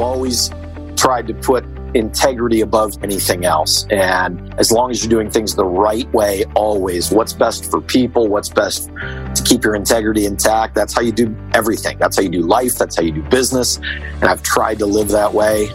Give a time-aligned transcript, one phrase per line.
[0.00, 0.48] I've always
[0.96, 1.62] tried to put
[1.94, 3.86] integrity above anything else.
[3.90, 8.26] And as long as you're doing things the right way, always, what's best for people,
[8.26, 11.98] what's best to keep your integrity intact, that's how you do everything.
[11.98, 13.76] That's how you do life, that's how you do business.
[13.76, 15.68] And I've tried to live that way.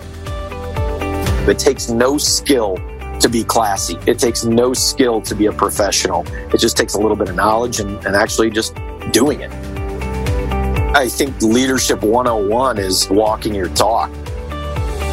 [1.48, 2.78] It takes no skill
[3.20, 3.96] to be classy.
[4.08, 6.26] It takes no skill to be a professional.
[6.52, 8.76] It just takes a little bit of knowledge and, and actually just
[9.12, 9.75] doing it.
[10.96, 14.10] I think leadership 101 is walking your talk.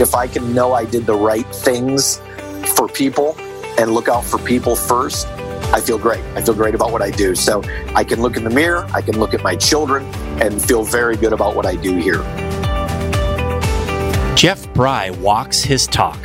[0.00, 2.20] If I can know I did the right things
[2.76, 3.34] for people
[3.76, 5.26] and look out for people first,
[5.74, 6.22] I feel great.
[6.36, 7.34] I feel great about what I do.
[7.34, 7.64] So
[7.96, 10.04] I can look in the mirror, I can look at my children,
[10.40, 12.22] and feel very good about what I do here.
[14.36, 16.20] Jeff Bry walks his talk.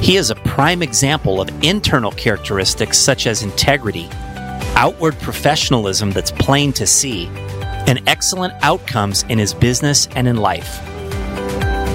[0.00, 4.08] He is a prime example of internal characteristics such as integrity,
[4.74, 7.28] outward professionalism that's plain to see,
[7.90, 10.78] and excellent outcomes in his business and in life.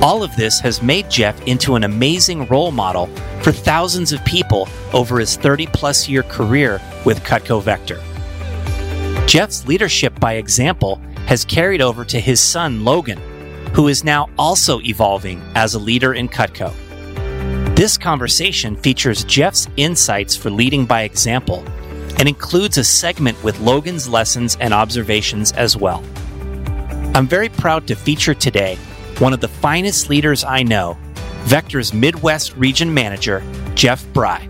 [0.04, 3.08] All of this has made Jeff into an amazing role model
[3.42, 8.02] for thousands of people over his 30 plus year career with Cutco Vector.
[9.26, 13.18] Jeff's leadership by example has carried over to his son Logan,
[13.74, 16.74] who is now also evolving as a leader in Cutco.
[17.74, 21.64] This conversation features Jeff's insights for leading by example
[22.20, 26.04] and includes a segment with Logan's lessons and observations as well.
[27.16, 28.78] I'm very proud to feature today
[29.20, 30.98] one of the finest leaders I know,
[31.44, 33.42] Vector's Midwest Region Manager,
[33.74, 34.50] Jeff Bry.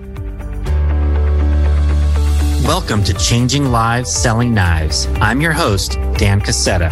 [2.64, 5.06] Welcome to Changing Lives Selling Knives.
[5.22, 6.90] I'm your host, Dan Casetta.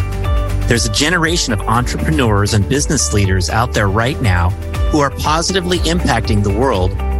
[0.68, 4.50] There's a generation of entrepreneurs and business leaders out there right now
[4.90, 6.92] who are positively impacting the world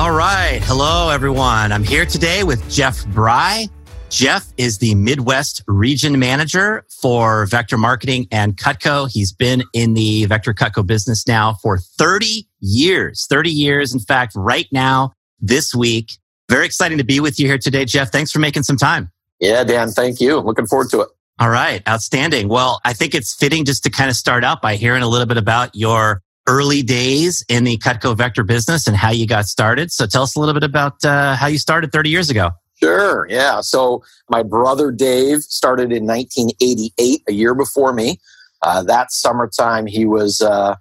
[0.00, 0.60] All right.
[0.62, 1.72] Hello, everyone.
[1.72, 3.66] I'm here today with Jeff Bry.
[4.08, 9.12] Jeff is the Midwest region manager for Vector Marketing and Cutco.
[9.12, 13.26] He's been in the Vector Cutco business now for 30 years.
[13.28, 13.92] 30 years.
[13.92, 16.12] In fact, right now, this week.
[16.48, 18.10] Very exciting to be with you here today, Jeff.
[18.10, 19.10] Thanks for making some time.
[19.38, 20.38] Yeah, Dan, thank you.
[20.38, 21.08] Looking forward to it.
[21.38, 21.86] All right.
[21.86, 22.48] Outstanding.
[22.48, 25.26] Well, I think it's fitting just to kind of start out by hearing a little
[25.26, 29.92] bit about your early days in the Cutco Vector business and how you got started.
[29.92, 32.50] So tell us a little bit about uh, how you started 30 years ago.
[32.76, 33.26] Sure.
[33.28, 33.60] Yeah.
[33.60, 38.18] So my brother Dave started in 1988, a year before me.
[38.62, 40.74] Uh, that summertime, he was, uh,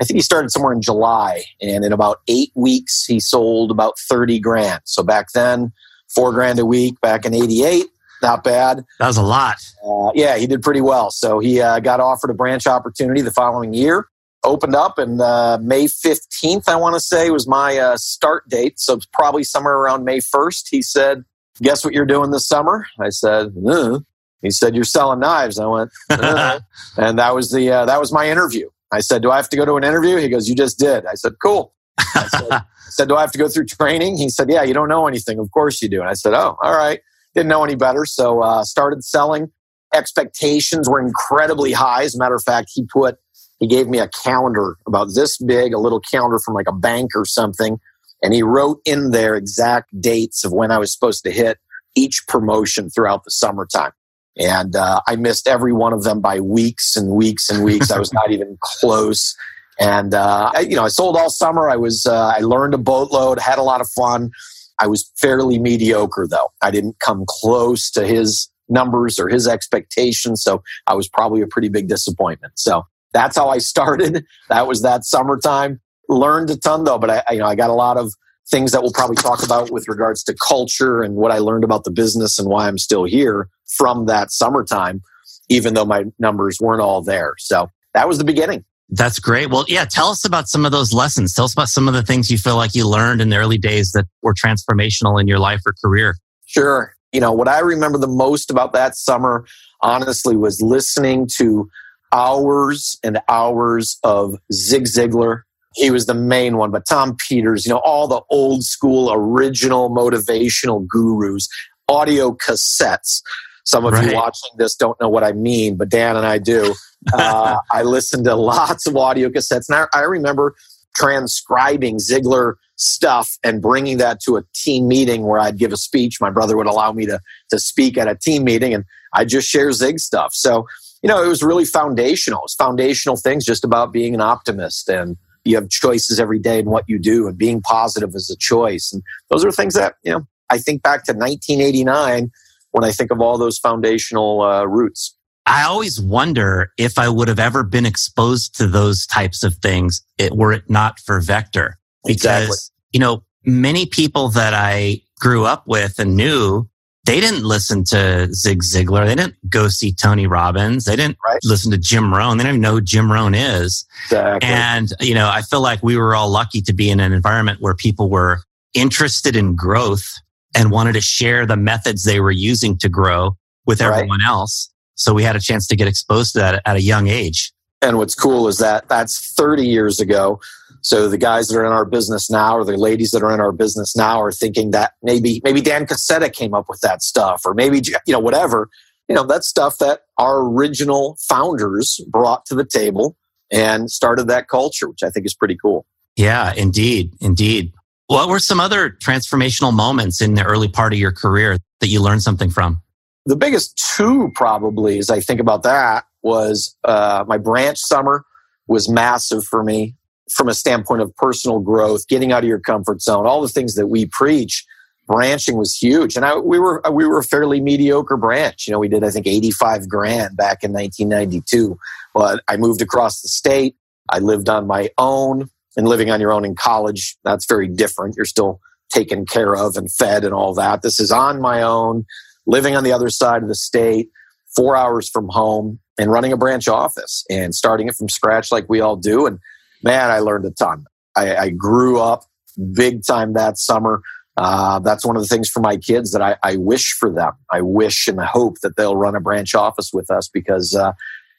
[0.00, 3.94] I think he started somewhere in July, and in about eight weeks, he sold about
[3.98, 4.80] 30 grand.
[4.84, 5.72] So back then,
[6.14, 7.86] four grand a week back in 88,
[8.22, 8.84] not bad.
[8.98, 9.56] That was a lot.
[9.86, 11.10] Uh, yeah, he did pretty well.
[11.10, 14.08] So he uh, got offered a branch opportunity the following year
[14.44, 18.78] opened up and uh, May 15th, I want to say, was my uh, start date.
[18.80, 20.68] So it's probably somewhere around May 1st.
[20.70, 21.24] He said,
[21.60, 22.86] Guess what you're doing this summer?
[23.00, 24.00] I said, uh.
[24.40, 25.58] He said, You're selling knives.
[25.58, 26.60] I went, uh.
[26.96, 28.68] and that was the uh, that was my interview.
[28.92, 30.16] I said, Do I have to go to an interview?
[30.16, 31.06] He goes, You just did.
[31.06, 31.74] I said, Cool.
[31.98, 34.16] I said, I said, Do I have to go through training?
[34.16, 35.38] He said, Yeah, you don't know anything.
[35.38, 36.00] Of course you do.
[36.00, 37.00] And I said, Oh, all right.
[37.34, 38.04] Didn't know any better.
[38.04, 39.50] So uh, started selling.
[39.94, 42.02] Expectations were incredibly high.
[42.02, 43.18] As a matter of fact, he put
[43.62, 47.12] he gave me a calendar about this big, a little calendar from like a bank
[47.14, 47.78] or something.
[48.20, 51.58] And he wrote in there exact dates of when I was supposed to hit
[51.94, 53.92] each promotion throughout the summertime.
[54.36, 57.92] And uh, I missed every one of them by weeks and weeks and weeks.
[57.92, 59.32] I was not even close.
[59.78, 61.70] And uh, I, you know, I sold all summer.
[61.70, 64.32] I was uh, I learned a boatload, had a lot of fun.
[64.80, 66.48] I was fairly mediocre though.
[66.62, 71.46] I didn't come close to his numbers or his expectations, so I was probably a
[71.46, 72.54] pretty big disappointment.
[72.56, 74.24] So that's how I started.
[74.48, 75.80] That was that summertime.
[76.08, 78.12] Learned a ton though, but I, you know, I got a lot of
[78.50, 81.84] things that we'll probably talk about with regards to culture and what I learned about
[81.84, 85.00] the business and why I'm still here from that summertime,
[85.48, 87.34] even though my numbers weren't all there.
[87.38, 88.64] So that was the beginning.
[88.90, 89.48] That's great.
[89.48, 91.32] Well, yeah, tell us about some of those lessons.
[91.32, 93.56] Tell us about some of the things you feel like you learned in the early
[93.56, 96.16] days that were transformational in your life or career.
[96.44, 96.94] Sure.
[97.10, 99.46] You know, what I remember the most about that summer,
[99.80, 101.70] honestly, was listening to
[102.12, 105.42] hours and hours of Zig Ziglar.
[105.74, 109.90] He was the main one, but Tom Peters, you know, all the old school, original
[109.90, 111.48] motivational gurus,
[111.88, 113.22] audio cassettes.
[113.64, 114.10] Some of right.
[114.10, 116.74] you watching this don't know what I mean, but Dan and I do.
[117.12, 120.54] Uh, I listened to lots of audio cassettes, and I, I remember
[120.94, 126.20] transcribing Ziglar stuff and bringing that to a team meeting where I'd give a speech.
[126.20, 127.18] My brother would allow me to
[127.50, 130.32] to speak at a team meeting, and I just share Zig stuff.
[130.32, 130.66] So
[131.02, 132.42] you know, it was really foundational.
[132.44, 136.66] It's foundational things just about being an optimist and you have choices every day in
[136.66, 138.92] what you do and being positive is a choice.
[138.92, 142.30] And those are things that, you know, I think back to 1989
[142.70, 145.16] when I think of all those foundational uh, roots.
[145.44, 150.02] I always wonder if I would have ever been exposed to those types of things
[150.18, 151.78] it, were it not for Vector.
[152.04, 152.56] Because, exactly.
[152.92, 156.68] you know, many people that I grew up with and knew
[157.04, 159.06] they didn't listen to Zig Ziglar.
[159.06, 160.84] They didn't go see Tony Robbins.
[160.84, 161.40] They didn't right.
[161.42, 162.38] listen to Jim Rohn.
[162.38, 163.84] They didn't even know who Jim Rohn is.
[164.04, 164.48] Exactly.
[164.48, 167.60] And, you know, I feel like we were all lucky to be in an environment
[167.60, 170.14] where people were interested in growth
[170.54, 174.70] and wanted to share the methods they were using to grow with everyone else.
[174.94, 177.52] So we had a chance to get exposed to that at a young age.
[177.80, 180.40] And what's cool is that that's 30 years ago.
[180.82, 183.40] So the guys that are in our business now, or the ladies that are in
[183.40, 187.42] our business now, are thinking that maybe maybe Dan Casetta came up with that stuff,
[187.46, 188.68] or maybe you know whatever.
[189.08, 193.16] You know that stuff that our original founders brought to the table
[193.50, 195.86] and started that culture, which I think is pretty cool.
[196.16, 197.72] Yeah, indeed, indeed.
[198.08, 202.02] What were some other transformational moments in the early part of your career that you
[202.02, 202.82] learned something from?
[203.24, 208.24] The biggest two, probably, as I think about that, was uh, my branch summer
[208.66, 209.94] was massive for me
[210.34, 213.74] from a standpoint of personal growth, getting out of your comfort zone, all the things
[213.74, 214.64] that we preach,
[215.06, 216.16] branching was huge.
[216.16, 218.66] And I, we were we were a fairly mediocre branch.
[218.66, 221.78] You know, we did I think 85 grand back in 1992.
[222.14, 223.76] But I moved across the state.
[224.10, 228.16] I lived on my own, and living on your own in college that's very different.
[228.16, 230.82] You're still taken care of and fed and all that.
[230.82, 232.04] This is on my own,
[232.46, 234.10] living on the other side of the state,
[234.54, 238.68] four hours from home, and running a branch office and starting it from scratch like
[238.68, 239.26] we all do.
[239.26, 239.38] And
[239.82, 240.86] man, I learned a ton.
[241.16, 242.24] I, I grew up
[242.72, 244.02] big time that summer.
[244.36, 247.32] Uh, that's one of the things for my kids that I, I, wish for them.
[247.50, 250.92] I wish and hope that they'll run a branch office with us because uh,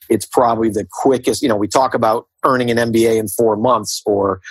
[0.09, 1.41] it's probably the quickest.
[1.41, 4.41] You know, we talk about earning an MBA in four months or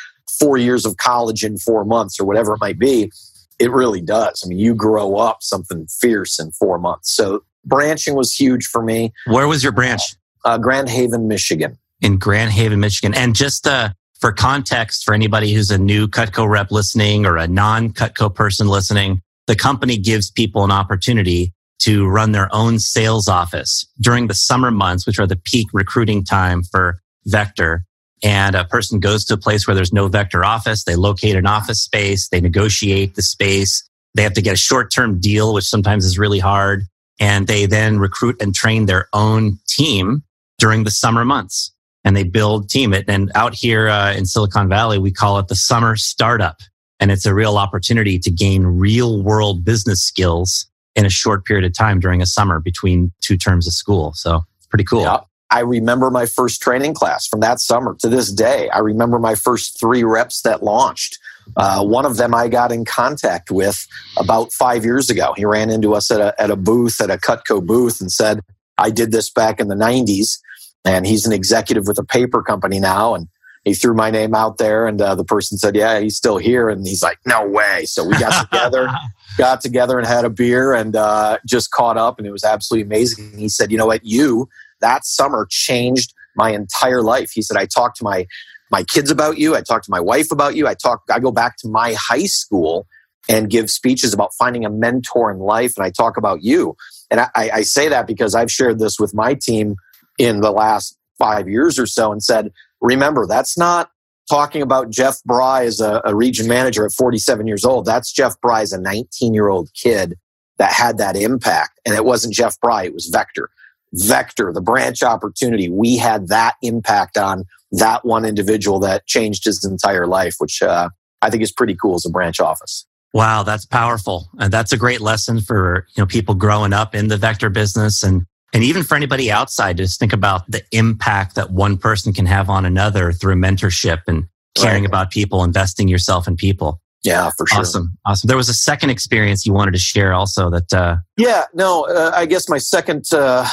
[0.41, 3.13] four years of college in four months or whatever it might be.
[3.61, 4.43] It really does.
[4.45, 7.15] I mean, you grow up something fierce in four months.
[7.15, 9.13] So branching was huge for me.
[9.27, 10.03] Where was your branch?
[10.45, 13.15] Uh, Grand Haven, Michigan in Grand Haven, Michigan.
[13.15, 13.91] And just uh,
[14.21, 18.69] for context, for anybody who's a new Cutco rep listening or a non Cutco person
[18.69, 24.35] listening, the company gives people an opportunity to run their own sales office during the
[24.35, 27.85] summer months, which are the peak recruiting time for Vector.
[28.23, 30.85] And a person goes to a place where there's no Vector office.
[30.85, 32.29] They locate an office space.
[32.29, 33.83] They negotiate the space.
[34.15, 36.85] They have to get a short term deal, which sometimes is really hard.
[37.19, 40.23] And they then recruit and train their own team
[40.59, 41.72] during the summer months
[42.05, 43.05] and they build team it.
[43.09, 46.61] And out here uh, in Silicon Valley, we call it the summer startup.
[47.01, 51.65] And it's a real opportunity to gain real world business skills in a short period
[51.65, 54.13] of time during a summer between two terms of school.
[54.15, 55.03] So it's pretty cool.
[55.03, 55.21] Yeah.
[55.51, 58.71] I remember my first training class from that summer to this day.
[58.71, 61.19] I remember my first three reps that launched.
[61.57, 63.87] Uh, one of them I got in contact with
[64.17, 65.35] about five years ago.
[65.37, 68.41] He ran into us at a, at a booth, at a Cutco booth, and said,
[68.79, 70.39] I did this back in the 90s
[70.85, 73.29] and he's an executive with a paper company now and
[73.65, 76.69] he threw my name out there and uh, the person said yeah he's still here
[76.69, 77.85] and he's like no way.
[77.87, 78.89] So we got together
[79.39, 82.87] got together and had a beer and uh, just caught up and it was absolutely
[82.87, 83.39] amazing.
[83.39, 84.05] He said you know what?
[84.05, 84.49] You
[84.81, 87.31] that summer changed my entire life.
[87.33, 88.27] He said i talked to my
[88.71, 89.55] my kids about you.
[89.55, 90.67] I talked to my wife about you.
[90.67, 92.87] I talk i go back to my high school
[93.29, 96.77] and give speeches about finding a mentor in life and i talk about you.
[97.09, 99.77] And I, I say that because i've shared this with my team
[100.23, 103.91] in the last five years or so and said, remember, that's not
[104.31, 107.87] talking about Jeff Bry as a, a region manager at 47 years old.
[107.87, 110.15] That's Jeff Bry as a 19 year old kid
[110.59, 111.81] that had that impact.
[111.85, 113.51] And it wasn't Jeff Bry, it was Vector.
[113.95, 119.65] Vector, the branch opportunity, we had that impact on that one individual that changed his
[119.65, 120.89] entire life, which uh,
[121.21, 122.87] I think is pretty cool as a branch office.
[123.13, 124.31] Wow, that's powerful.
[124.39, 128.03] And that's a great lesson for, you know, people growing up in the vector business
[128.03, 132.27] and And even for anybody outside, just think about the impact that one person can
[132.27, 134.89] have on another through mentorship and caring right.
[134.89, 136.81] about people, investing yourself in people.
[137.03, 137.61] Yeah, for sure.
[137.61, 137.99] Awesome.
[138.07, 138.29] Awesome.
[138.29, 140.73] There was a second experience you wanted to share also that.
[140.73, 143.45] Uh, yeah, no, uh, I guess my second uh,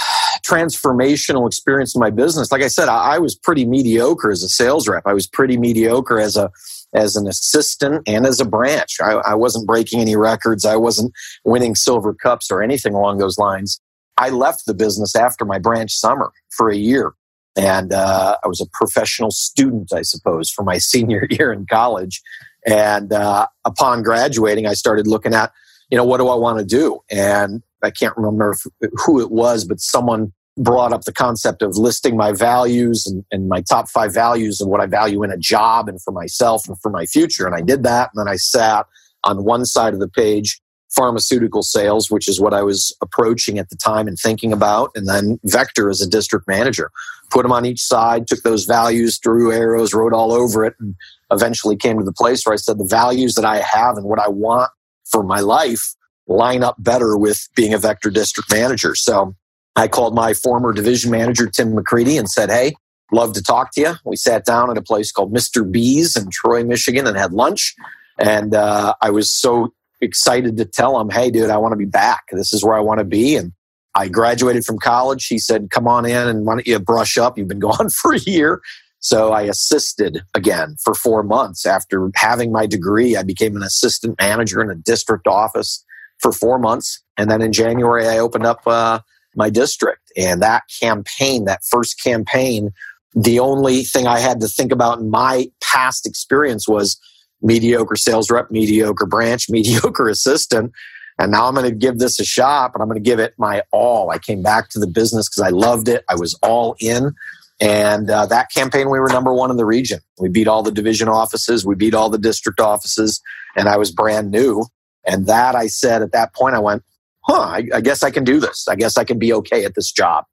[0.46, 4.50] transformational experience in my business, like I said, I, I, was pretty mediocre as a
[4.50, 5.04] sales rep.
[5.08, 6.52] I was pretty mediocre as a
[6.94, 8.98] as an assistant and as a branch.
[9.02, 10.66] I, I wasn't breaking any records.
[10.66, 11.12] I wasn't
[11.44, 13.80] winning silver cups or anything along those lines.
[14.20, 17.14] I left the business after my branch summer for a year.
[17.56, 22.22] And uh, I was a professional student, I suppose, for my senior year in college.
[22.68, 25.52] And uh, upon graduating, I started looking at,
[25.90, 27.00] you know, what do I want to do?
[27.10, 31.78] And I can't remember if, who it was, but someone brought up the concept of
[31.78, 35.38] listing my values and, and, my top five values and what I value in a
[35.38, 37.46] job and for myself and for my future.
[37.46, 38.10] And I did that.
[38.14, 38.86] And then I sat
[39.24, 40.60] on one side of the page,
[40.90, 44.92] pharmaceutical sales, which is what I was approaching at the time and thinking about.
[44.96, 46.92] And then Vector as a district manager.
[47.30, 50.96] Put them on each side, took those values, drew arrows, wrote all over it, and
[51.32, 54.20] eventually came to the place where I said the values that I have and what
[54.20, 54.72] I want
[55.06, 55.94] for my life
[56.28, 58.96] line up better with being a Vector district manager.
[58.96, 59.36] So
[59.76, 62.74] I called my former division manager, Tim McCready, and said, Hey,
[63.12, 63.94] love to talk to you.
[64.06, 65.70] We sat down at a place called Mr.
[65.70, 67.76] B's in Troy, Michigan, and had lunch.
[68.18, 71.86] And uh, I was so excited to tell him, Hey, dude, I want to be
[71.86, 72.26] back.
[72.32, 73.36] This is where I want to be.
[73.36, 73.54] And
[73.96, 75.28] I graduated from college.
[75.28, 77.38] He said, Come on in and why don't you brush up?
[77.38, 78.62] You've been gone for a year.
[79.02, 81.66] So I assisted again for four months.
[81.66, 85.84] After having my degree, I became an assistant manager in a district office
[86.20, 87.02] for four months.
[87.18, 89.00] And then in January, I opened up uh,
[89.36, 90.12] my district.
[90.18, 92.72] And that campaign, that first campaign,
[93.16, 97.00] the only thing I had to think about in my past experience was
[97.42, 100.72] mediocre sales rep, mediocre branch, mediocre assistant.
[101.18, 103.34] And now I'm going to give this a shot, and I'm going to give it
[103.38, 104.10] my all.
[104.10, 106.06] I came back to the business because I loved it.
[106.10, 107.14] I was all in.
[107.60, 110.00] And uh, that campaign, we were number one in the region.
[110.18, 113.22] We beat all the division offices, we beat all the district offices,
[113.58, 114.66] and I was brand new.
[115.06, 116.84] And that I said at that point, I went,
[117.22, 118.68] huh, I, I guess I can do this.
[118.70, 120.24] I guess I can be okay at this job.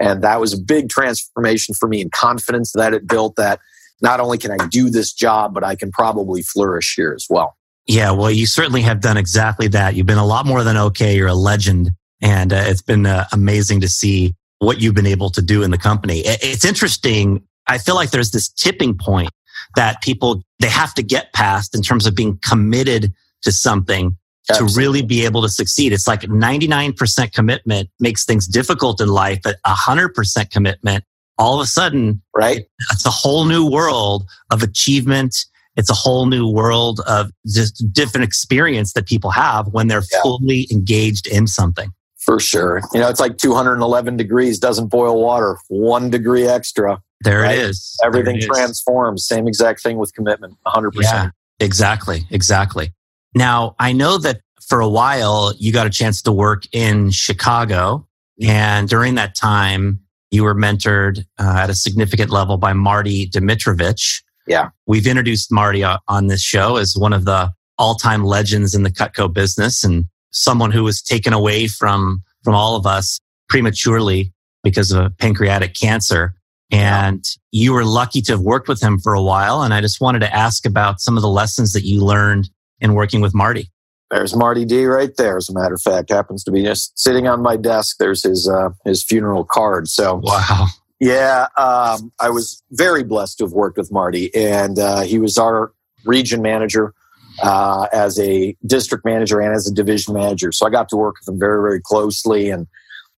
[0.00, 3.60] And that was a big transformation for me and confidence that it built that
[4.00, 7.56] not only can I do this job, but I can probably flourish here as well.
[7.86, 9.94] Yeah, well, you certainly have done exactly that.
[9.94, 11.16] You've been a lot more than okay.
[11.16, 11.90] You're a legend.
[12.20, 15.70] And uh, it's been uh, amazing to see what you've been able to do in
[15.70, 16.22] the company.
[16.24, 17.42] It's interesting.
[17.68, 19.30] I feel like there's this tipping point
[19.76, 23.12] that people, they have to get past in terms of being committed
[23.42, 24.16] to something
[24.48, 24.72] Absolutely.
[24.72, 25.92] to really be able to succeed.
[25.92, 31.04] It's like 99% commitment makes things difficult in life, but 100% commitment,
[31.38, 32.66] all of a sudden, right?
[32.92, 35.36] It's a whole new world of achievement.
[35.76, 40.22] It's a whole new world of just different experience that people have when they're yeah.
[40.22, 41.90] fully engaged in something.
[42.18, 42.80] For sure.
[42.92, 47.00] You know, it's like 211 degrees doesn't boil water, one degree extra.
[47.20, 47.56] There right?
[47.56, 47.96] it is.
[48.02, 49.26] Everything it transforms.
[49.26, 50.92] Same exact thing with commitment, 100%.
[51.02, 52.26] Yeah, exactly.
[52.30, 52.92] Exactly.
[53.34, 58.06] Now, I know that for a while you got a chance to work in Chicago.
[58.40, 58.50] Mm-hmm.
[58.50, 64.22] And during that time, you were mentored uh, at a significant level by Marty Dimitrovich.
[64.46, 64.70] Yeah.
[64.86, 68.82] We've introduced Marty uh, on this show as one of the all time legends in
[68.82, 74.32] the Cutco business and someone who was taken away from, from all of us prematurely
[74.62, 76.34] because of pancreatic cancer.
[76.70, 79.62] And you were lucky to have worked with him for a while.
[79.62, 82.94] And I just wanted to ask about some of the lessons that you learned in
[82.94, 83.70] working with Marty.
[84.10, 85.36] There's Marty D right there.
[85.36, 87.96] As a matter of fact, happens to be just sitting on my desk.
[87.98, 89.88] There's his uh, his funeral card.
[89.88, 90.66] So wow,
[91.00, 95.38] yeah, um, I was very blessed to have worked with Marty, and uh, he was
[95.38, 95.72] our
[96.04, 96.94] region manager
[97.42, 100.52] uh, as a district manager and as a division manager.
[100.52, 102.68] So I got to work with him very very closely, and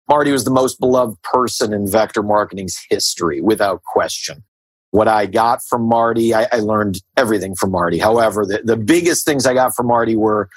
[0.08, 4.42] Marty was the most beloved person in Vector Marketing's history, without question
[4.90, 6.34] what I got from Marty.
[6.34, 7.98] I, I learned everything from Marty.
[7.98, 10.48] However, the, the biggest things I got from Marty were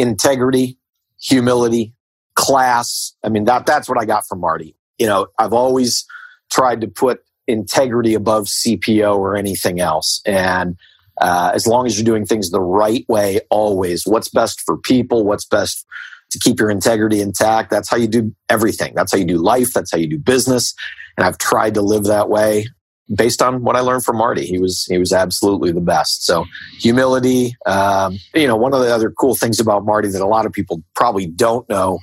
[0.00, 0.78] integrity,
[1.20, 1.94] humility,
[2.34, 3.14] class.
[3.22, 4.74] I mean, that, that's what I got from Marty.
[4.98, 6.06] You know, I've always
[6.50, 10.20] tried to put integrity above CPO or anything else.
[10.24, 10.76] And
[11.20, 15.24] uh, as long as you're doing things the right way, always what's best for people,
[15.24, 15.84] what's best
[16.30, 17.70] to keep your integrity intact.
[17.70, 18.94] That's how you do everything.
[18.94, 19.72] That's how you do life.
[19.72, 20.74] That's how you do business.
[21.16, 22.66] And I've tried to live that way
[23.14, 24.46] based on what I learned from Marty.
[24.46, 26.24] He was he was absolutely the best.
[26.24, 26.44] So
[26.78, 27.56] humility.
[27.66, 30.52] Um, you know, one of the other cool things about Marty that a lot of
[30.52, 31.98] people probably don't know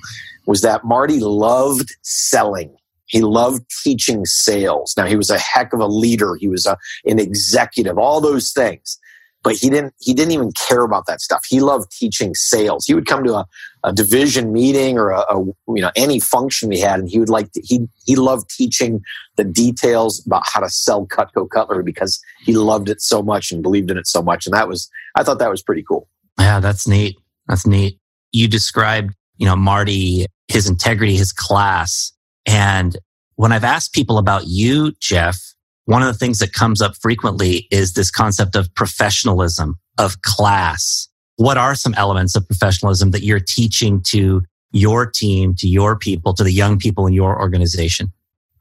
[0.46, 2.74] was that Marty loved selling.
[3.06, 4.94] He loved teaching sales.
[4.96, 6.36] Now he was a heck of a leader.
[6.36, 7.96] He was a, an executive.
[7.98, 8.98] All those things.
[9.44, 9.94] But he didn't.
[10.00, 11.42] He didn't even care about that stuff.
[11.48, 12.86] He loved teaching sales.
[12.86, 13.46] He would come to a,
[13.84, 17.28] a division meeting or a, a, you know any function we had, and he would
[17.28, 19.00] like to, he he loved teaching
[19.36, 23.62] the details about how to sell Cutco cutlery because he loved it so much and
[23.62, 26.08] believed in it so much, and that was I thought that was pretty cool.
[26.38, 27.16] Yeah, that's neat.
[27.46, 27.98] That's neat.
[28.32, 32.12] You described you know Marty, his integrity, his class,
[32.46, 32.96] and
[33.36, 35.38] when I've asked people about you, Jeff,
[35.84, 41.07] one of the things that comes up frequently is this concept of professionalism, of class
[41.38, 44.42] what are some elements of professionalism that you're teaching to
[44.72, 48.12] your team, to your people, to the young people in your organization?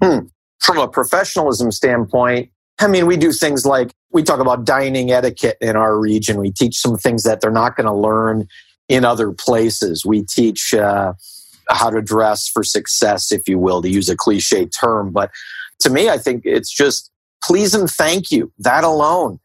[0.01, 0.19] Hmm.
[0.59, 5.57] From a professionalism standpoint, I mean, we do things like we talk about dining etiquette
[5.59, 6.37] in our region.
[6.37, 8.47] We teach some things that they're not going to learn
[8.87, 10.05] in other places.
[10.05, 11.13] We teach uh,
[11.69, 15.11] how to dress for success, if you will, to use a cliche term.
[15.11, 15.31] But
[15.79, 17.11] to me, I think it's just
[17.43, 18.51] please and thank you.
[18.59, 19.39] That alone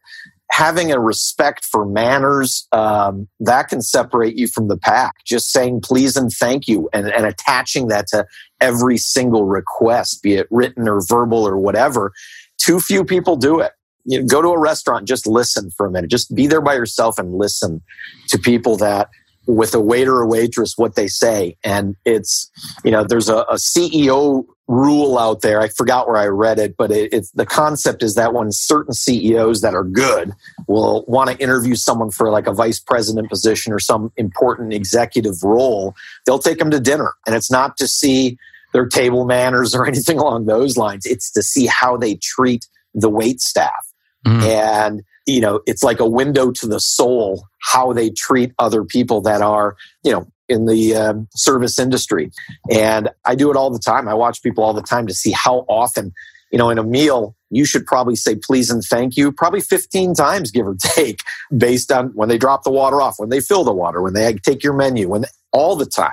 [0.53, 5.15] having a respect for manners um, that can separate you from the pack.
[5.25, 8.23] Just saying please and thank you and, and attaching that to
[8.61, 12.13] every single request be it written or verbal or whatever
[12.59, 13.71] too few people do it.
[14.05, 16.11] You know, go to a restaurant just listen for a minute.
[16.11, 17.81] Just be there by yourself and listen
[18.27, 19.09] to people that
[19.45, 21.57] with a waiter or waitress what they say.
[21.63, 22.49] And it's
[22.83, 25.59] you know there's a, a ceo rule out there.
[25.59, 28.93] I forgot where i read it but it, it's the concept is that when certain
[28.93, 30.31] ceos that are good
[30.67, 35.35] will want to interview someone for like a vice president position or some important executive
[35.43, 35.93] role
[36.25, 37.13] they'll take them to dinner.
[37.25, 38.37] And it's not to see
[38.73, 41.05] their table manners or anything along those lines.
[41.05, 43.71] It's to see how they treat the wait staff.
[44.25, 44.41] Mm.
[44.43, 49.21] and you know it's like a window to the soul how they treat other people
[49.21, 52.31] that are you know in the um, service industry.
[52.71, 54.07] And i do it all the time.
[54.07, 56.13] I watch people all the time to see how often
[56.51, 60.13] you know in a meal you should probably say please and thank you probably 15
[60.13, 61.19] times give or take
[61.55, 64.33] based on when they drop the water off when they fill the water when they
[64.33, 66.11] take your menu when all the time.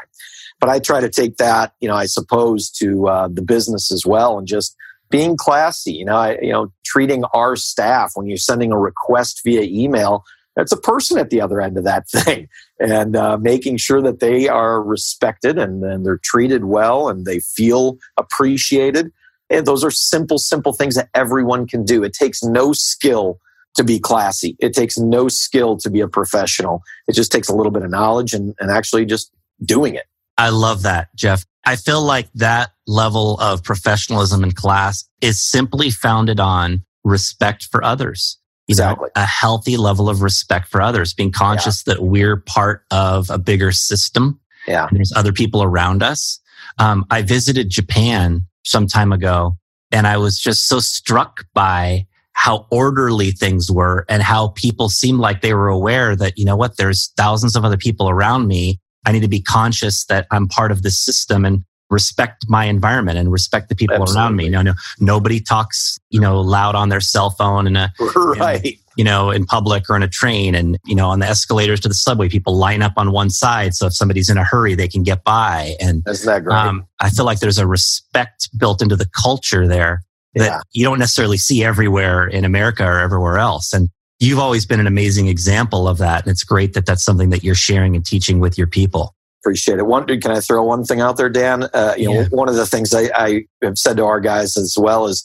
[0.61, 4.05] But i try to take that you know i suppose to uh, the business as
[4.07, 4.77] well and just
[5.11, 9.41] being classy, you know, I, you know, treating our staff when you're sending a request
[9.45, 10.25] via email,
[10.57, 14.21] that's a person at the other end of that thing, and uh, making sure that
[14.21, 19.13] they are respected and, and they're treated well and they feel appreciated.
[19.51, 22.05] And those are simple, simple things that everyone can do.
[22.05, 23.41] It takes no skill
[23.75, 24.57] to be classy.
[24.61, 26.83] It takes no skill to be a professional.
[27.09, 29.33] It just takes a little bit of knowledge and, and actually just
[29.65, 30.05] doing it.
[30.39, 31.45] I love that, Jeff.
[31.67, 37.83] I feel like that level of professionalism in class is simply founded on respect for
[37.85, 38.39] others.
[38.67, 39.07] You exactly.
[39.17, 41.95] know, a healthy level of respect for others, being conscious yeah.
[41.95, 44.41] that we're part of a bigger system.
[44.67, 44.89] Yeah.
[44.93, 46.39] there's other people around us.
[46.79, 49.57] Um, I visited Japan some time ago
[49.91, 55.19] and I was just so struck by how orderly things were and how people seemed
[55.19, 58.81] like they were aware that, you know what, there's thousands of other people around me
[59.07, 63.19] I need to be conscious that I'm part of this system and respect my environment
[63.19, 64.21] and respect the people Absolutely.
[64.21, 64.49] around me.
[64.49, 68.65] Know, no, nobody talks, you know, loud on their cell phone in a, right.
[68.65, 71.81] In, you know, in public or in a train and, you know, on the escalators
[71.81, 73.75] to the subway, people line up on one side.
[73.75, 75.75] So if somebody's in a hurry, they can get by.
[75.81, 76.57] And Isn't that great?
[76.57, 80.03] Um, I feel like there's a respect built into the culture there
[80.35, 80.61] that yeah.
[80.73, 83.73] you don't necessarily see everywhere in America or everywhere else.
[83.73, 86.25] And you've always been an amazing example of that.
[86.25, 89.15] And it's great that that's something that you're sharing and teaching with your people.
[89.43, 89.87] Appreciate it.
[89.87, 91.65] One, can I throw one thing out there, Dan?
[91.73, 94.77] Uh, you know, one of the things I, I have said to our guys as
[94.79, 95.25] well is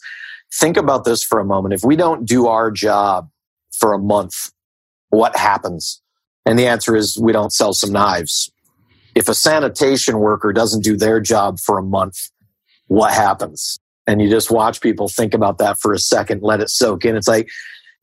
[0.54, 1.74] think about this for a moment.
[1.74, 3.30] If we don't do our job
[3.78, 4.52] for a month,
[5.10, 6.02] what happens?
[6.46, 8.50] And the answer is we don't sell some knives.
[9.16, 12.30] If a sanitation worker doesn't do their job for a month,
[12.88, 13.78] what happens?
[14.08, 17.16] And you just watch people think about that for a second, let it soak in.
[17.16, 17.50] It's like,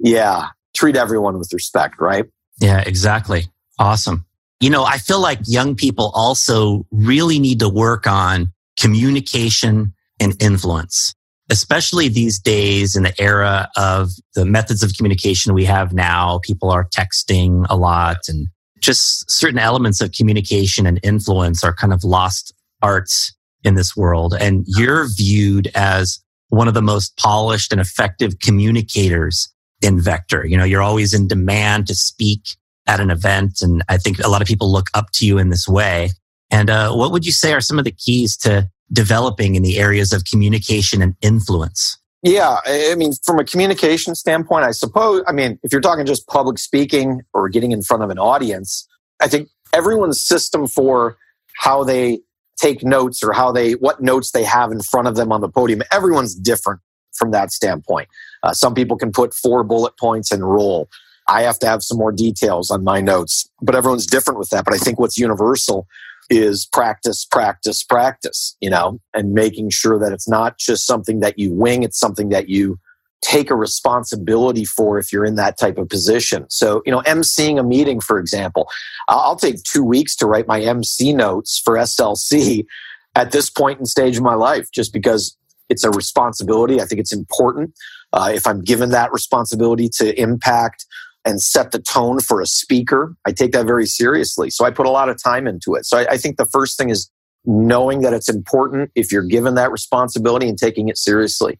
[0.00, 2.24] yeah, treat everyone with respect, right?
[2.60, 3.46] Yeah, exactly.
[3.78, 4.26] Awesome.
[4.62, 10.40] You know, I feel like young people also really need to work on communication and
[10.40, 11.16] influence,
[11.50, 16.38] especially these days in the era of the methods of communication we have now.
[16.44, 18.46] People are texting a lot and
[18.78, 24.32] just certain elements of communication and influence are kind of lost arts in this world.
[24.38, 26.20] And you're viewed as
[26.50, 30.46] one of the most polished and effective communicators in Vector.
[30.46, 32.54] You know, you're always in demand to speak
[32.86, 33.60] at an event.
[33.62, 36.10] And I think a lot of people look up to you in this way.
[36.50, 39.78] And uh, what would you say are some of the keys to developing in the
[39.78, 41.98] areas of communication and influence?
[42.22, 46.28] Yeah, I mean, from a communication standpoint, I suppose, I mean, if you're talking just
[46.28, 48.86] public speaking or getting in front of an audience,
[49.20, 51.16] I think everyone's system for
[51.58, 52.20] how they
[52.60, 55.48] take notes or how they, what notes they have in front of them on the
[55.48, 56.80] podium, everyone's different
[57.12, 58.08] from that standpoint.
[58.44, 60.88] Uh, some people can put four bullet points and roll.
[61.32, 64.64] I have to have some more details on my notes, but everyone's different with that.
[64.64, 65.86] But I think what's universal
[66.28, 71.38] is practice, practice, practice, you know, and making sure that it's not just something that
[71.38, 72.78] you wing, it's something that you
[73.22, 76.44] take a responsibility for if you're in that type of position.
[76.50, 78.68] So, you know, emceeing a meeting, for example,
[79.08, 82.66] I'll take two weeks to write my MC notes for SLC
[83.14, 85.36] at this point in stage of my life, just because
[85.68, 86.80] it's a responsibility.
[86.80, 87.74] I think it's important.
[88.12, 90.84] Uh, if I'm given that responsibility to impact
[91.24, 94.50] and set the tone for a speaker, I take that very seriously.
[94.50, 95.86] So I put a lot of time into it.
[95.86, 97.10] So I, I think the first thing is
[97.44, 101.58] knowing that it's important if you're given that responsibility and taking it seriously.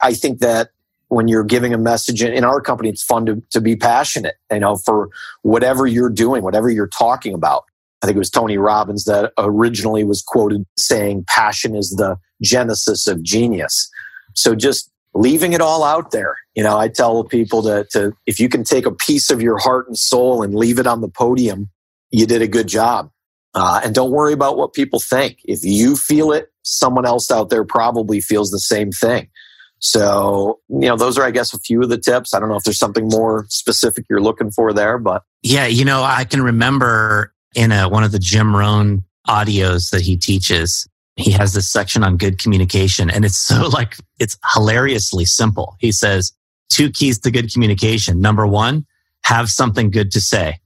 [0.00, 0.70] I think that
[1.08, 4.60] when you're giving a message in our company, it's fun to, to be passionate, you
[4.60, 5.10] know, for
[5.42, 7.64] whatever you're doing, whatever you're talking about.
[8.02, 13.06] I think it was Tony Robbins that originally was quoted saying, passion is the genesis
[13.06, 13.90] of genius.
[14.34, 16.36] So just leaving it all out there.
[16.54, 19.58] You know, I tell people to, to if you can take a piece of your
[19.58, 21.70] heart and soul and leave it on the podium,
[22.10, 23.10] you did a good job.
[23.54, 25.38] Uh, and don't worry about what people think.
[25.44, 29.28] If you feel it, someone else out there probably feels the same thing.
[29.80, 32.34] So, you know, those are, I guess, a few of the tips.
[32.34, 35.22] I don't know if there's something more specific you're looking for there, but.
[35.42, 40.02] Yeah, you know, I can remember in a, one of the Jim Rohn audios that
[40.02, 40.86] he teaches,
[41.20, 45.76] he has this section on good communication and it's so like, it's hilariously simple.
[45.78, 46.32] He says,
[46.70, 48.20] two keys to good communication.
[48.20, 48.86] Number one,
[49.24, 50.58] have something good to say.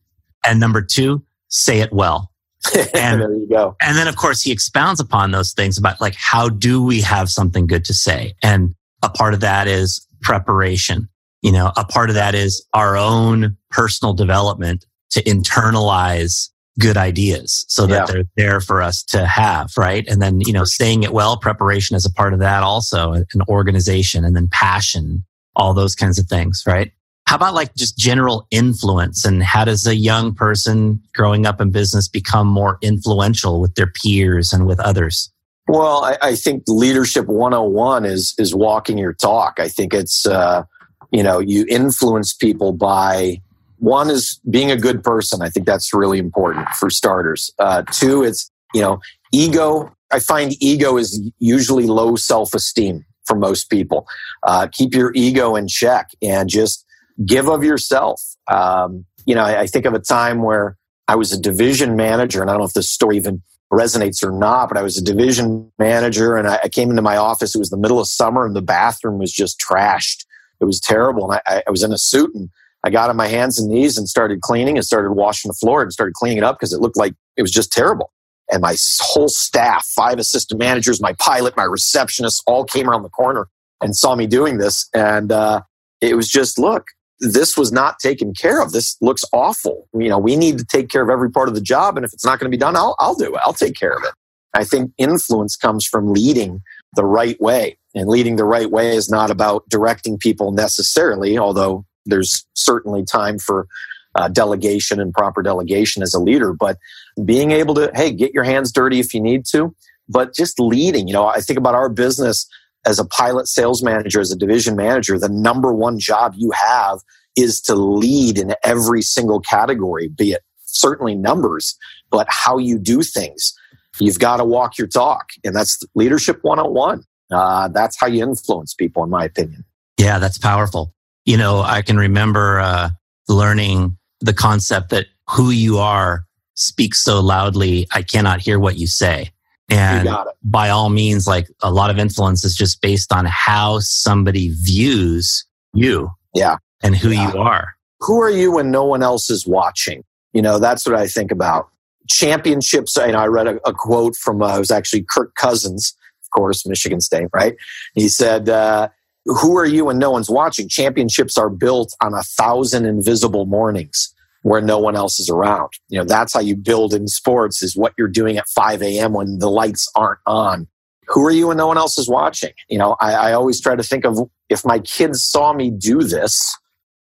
[0.47, 2.31] And number two, say it well.
[2.95, 3.77] And there you go.
[3.83, 7.29] And then of course he expounds upon those things about like, how do we have
[7.29, 8.35] something good to say?
[8.43, 11.09] And a part of that is preparation.
[11.43, 16.49] You know, a part of that is our own personal development to internalize
[16.81, 18.13] good ideas so that yeah.
[18.13, 20.07] they're there for us to have, right?
[20.09, 23.27] And then, you know, saying it well, preparation is a part of that also, an
[23.49, 26.91] organization and then passion, all those kinds of things, right?
[27.27, 31.71] How about like just general influence and how does a young person growing up in
[31.71, 35.31] business become more influential with their peers and with others?
[35.67, 39.59] Well, I, I, think leadership 101 is is walking your talk.
[39.59, 40.65] I think it's uh,
[41.11, 43.41] you know you influence people by
[43.79, 45.43] one is being a good person.
[45.43, 47.51] I think that's really important for starters.
[47.59, 49.01] Uh, two, it's you know
[49.33, 49.95] ego.
[50.11, 54.07] I find ego is usually low self esteem for most people.
[54.43, 56.85] Uh, keep your ego in check and just
[57.25, 58.23] give of yourself.
[58.49, 60.77] Um, you know, I, I think of a time where
[61.09, 63.43] I was a division manager, and I don't know if this story even
[63.75, 67.17] resonates or not, but I was a division manager and I, I, came into my
[67.17, 67.55] office.
[67.55, 70.25] It was the middle of summer and the bathroom was just trashed.
[70.61, 71.31] It was terrible.
[71.31, 72.51] And I, I was in a suit and
[72.85, 75.83] I got on my hands and knees and started cleaning and started washing the floor
[75.83, 78.13] and started cleaning it up because it looked like it was just terrible.
[78.53, 83.09] And my whole staff, five assistant managers, my pilot, my receptionist, all came around the
[83.09, 83.49] corner
[83.81, 84.89] and saw me doing this.
[84.95, 85.63] And uh,
[86.03, 86.85] it was just, look,
[87.21, 88.73] this was not taken care of.
[88.73, 89.89] This looks awful.
[89.95, 91.97] You know, we need to take care of every part of the job.
[91.97, 93.41] And if it's not going to be done, I'll, I'll do it.
[93.43, 94.13] I'll take care of it.
[94.53, 96.61] I think influence comes from leading
[96.95, 97.79] the right way.
[97.95, 103.39] And leading the right way is not about directing people necessarily, although there's certainly time
[103.39, 103.67] for
[104.15, 106.53] uh, delegation and proper delegation as a leader.
[106.53, 106.79] But
[107.25, 109.75] being able to, hey, get your hands dirty if you need to,
[110.09, 111.09] but just leading.
[111.09, 112.47] You know, I think about our business
[112.85, 117.01] as a pilot sales manager, as a division manager, the number one job you have
[117.37, 121.77] is to lead in every single category, be it certainly numbers,
[122.11, 123.55] but how you do things.
[123.99, 125.31] You've got to walk your talk.
[125.45, 127.05] And that's leadership 101.
[127.31, 129.65] Uh, that's how you influence people, in my opinion.
[129.99, 130.94] Yeah, that's powerful.
[131.25, 132.91] You know, I can remember uh,
[133.29, 138.87] learning the concept that who you are speaks so loudly, I cannot hear what you
[138.87, 139.31] say.
[139.71, 140.09] And
[140.43, 145.47] by all means, like a lot of influence is just based on how somebody views
[145.73, 146.11] you.
[146.35, 146.57] Yeah.
[146.83, 147.33] And who yeah.
[147.33, 147.75] you are.
[148.01, 150.05] Who are you when no one else is watching?
[150.35, 151.69] You know, that's what I think about.
[152.09, 152.97] Championships.
[152.97, 156.31] You know, I read a, a quote from, uh, it was actually Kirk Cousins, of
[156.31, 157.57] course, Michigan State, right?
[157.95, 158.89] He said, uh,
[159.27, 160.69] who are you when no one's watching?
[160.69, 165.71] Championships are built on a thousand invisible mornings where no one else is around.
[165.89, 169.15] You know, that's how you build in sports is what you're doing at 5 a.m.
[169.15, 170.69] when the lights aren't on.
[171.09, 172.53] Who are you when no one else is watching?
[172.69, 174.19] You know, I, I always try to think of
[174.51, 176.57] if my kids saw me do this,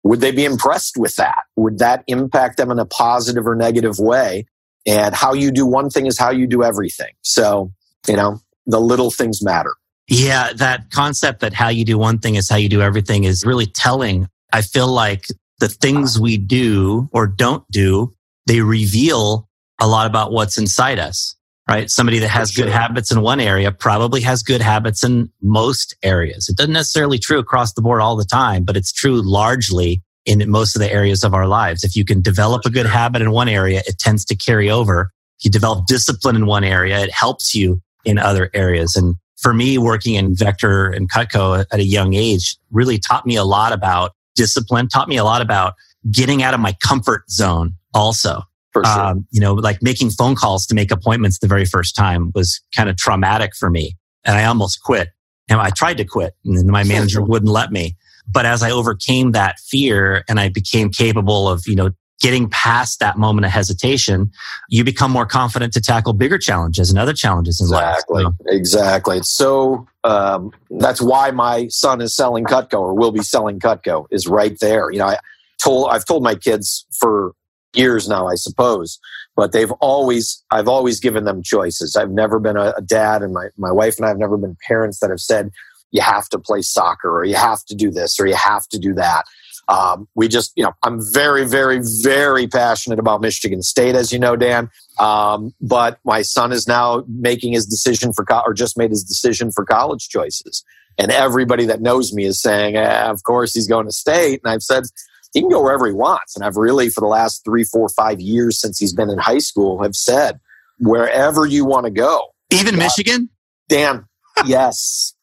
[0.05, 1.43] would they be impressed with that?
[1.57, 4.47] Would that impact them in a positive or negative way?
[4.87, 7.13] And how you do one thing is how you do everything.
[7.23, 7.73] So,
[8.09, 9.75] you know, the little things matter.
[10.09, 13.45] Yeah, that concept that how you do one thing is how you do everything is
[13.45, 14.29] really telling.
[14.53, 15.27] I feel like
[15.61, 18.13] the things we do or don't do,
[18.47, 19.49] they reveal
[19.81, 21.35] a lot about what's inside us,
[21.69, 21.89] right?
[21.91, 26.49] Somebody that has good habits in one area probably has good habits in most areas.
[26.49, 30.49] It doesn't necessarily true across the board all the time, but it's true largely in
[30.51, 31.85] most of the areas of our lives.
[31.85, 35.11] If you can develop a good habit in one area, it tends to carry over
[35.39, 38.95] If you develop discipline in one area, it helps you in other areas.
[38.95, 43.37] And for me, working in Vector and Cutco at a young age really taught me
[43.37, 45.75] a lot about discipline, taught me a lot about
[46.11, 48.43] getting out of my comfort zone also.
[48.75, 48.87] Sure.
[48.87, 52.61] Um, you know, like making phone calls to make appointments the very first time was
[52.75, 53.99] kind of traumatic for me.
[54.25, 55.09] And I almost quit.
[55.51, 57.97] And I tried to quit and my manager wouldn't let me.
[58.27, 61.91] But as I overcame that fear and I became capable of, you know,
[62.23, 64.31] getting past that moment of hesitation,
[64.69, 68.25] you become more confident to tackle bigger challenges and other challenges in exactly.
[68.25, 68.35] life.
[68.39, 68.57] So.
[68.57, 69.21] Exactly.
[69.23, 74.29] So um, that's why my son is selling Cutco or will be selling Cutco is
[74.29, 74.91] right there.
[74.93, 75.19] You know, I
[75.63, 77.33] told I've told my kids for
[77.75, 79.01] years now, I suppose,
[79.35, 81.97] but they've always I've always given them choices.
[81.97, 84.57] I've never been a, a dad, and my my wife and I have never been
[84.67, 85.51] parents that have said
[85.91, 88.79] you have to play soccer or you have to do this or you have to
[88.79, 89.25] do that.
[89.69, 94.19] Um, we just, you know, I'm very, very, very passionate about Michigan State, as you
[94.19, 94.71] know, Dan.
[94.99, 99.05] Um, but my son is now making his decision for, co- or just made his
[99.05, 100.65] decision for college choices.
[100.99, 104.41] And everybody that knows me is saying, eh, of course, he's going to state.
[104.45, 104.85] And I've said,
[105.33, 106.37] he can go wherever he wants.
[106.37, 109.39] And I've really, for the last three, four, five years since he's been in high
[109.39, 110.39] school, have said,
[110.79, 112.35] wherever you want to go.
[112.51, 113.31] Even Michigan?
[113.69, 114.05] Dan,
[114.45, 115.15] yes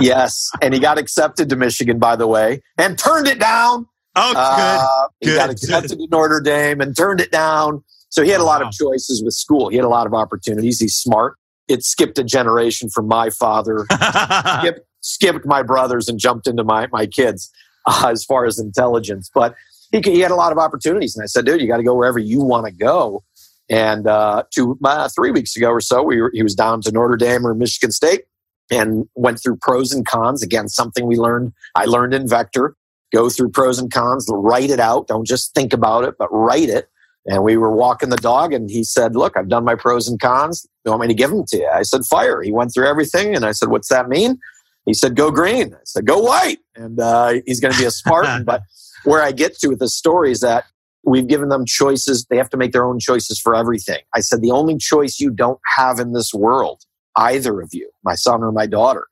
[0.00, 3.86] yes, and he got accepted to Michigan, by the way, and turned it down.
[4.14, 4.38] Oh, good.
[4.38, 7.84] Uh, he good, got accepted to Notre Dame and turned it down.
[8.08, 9.68] So he had a lot of choices with school.
[9.68, 10.80] He had a lot of opportunities.
[10.80, 11.36] He's smart.
[11.68, 13.86] It skipped a generation from my father,
[14.60, 17.50] skipped, skipped, my brothers, and jumped into my my kids
[17.86, 19.30] uh, as far as intelligence.
[19.34, 19.54] But
[19.92, 21.94] he, he had a lot of opportunities, and I said, "Dude, you got to go
[21.94, 23.24] wherever you want to go."
[23.68, 26.92] And uh, two, uh, three weeks ago or so, we were, he was down to
[26.92, 28.22] Notre Dame or Michigan State
[28.70, 30.42] and went through pros and cons.
[30.42, 32.76] Again, something we learned, I learned in Vector.
[33.12, 35.06] Go through pros and cons, write it out.
[35.06, 36.88] Don't just think about it, but write it.
[37.26, 40.20] And we were walking the dog, and he said, Look, I've done my pros and
[40.20, 40.66] cons.
[40.84, 41.68] You want me to give them to you?
[41.68, 42.40] I said, Fire.
[42.40, 44.38] He went through everything, and I said, What's that mean?
[44.86, 45.74] He said, Go green.
[45.74, 46.58] I said, Go white.
[46.76, 48.44] And uh, he's going to be a Spartan.
[48.46, 48.62] but
[49.04, 50.64] where I get to with the story is that
[51.04, 52.26] we've given them choices.
[52.30, 54.02] They have to make their own choices for everything.
[54.14, 56.84] I said, The only choice you don't have in this world
[57.16, 59.06] either of you, my son or my daughter,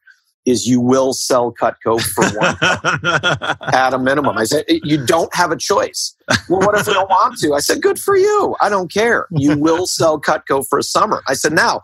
[0.47, 4.37] is you will sell Cutco for one at a minimum.
[4.37, 6.14] I said, eh, you don't have a choice.
[6.49, 7.55] Well, what if we don't want to?
[7.55, 8.55] I said, good for you.
[8.61, 9.27] I don't care.
[9.31, 11.23] You will sell Cutco for a summer.
[11.27, 11.81] I said, now,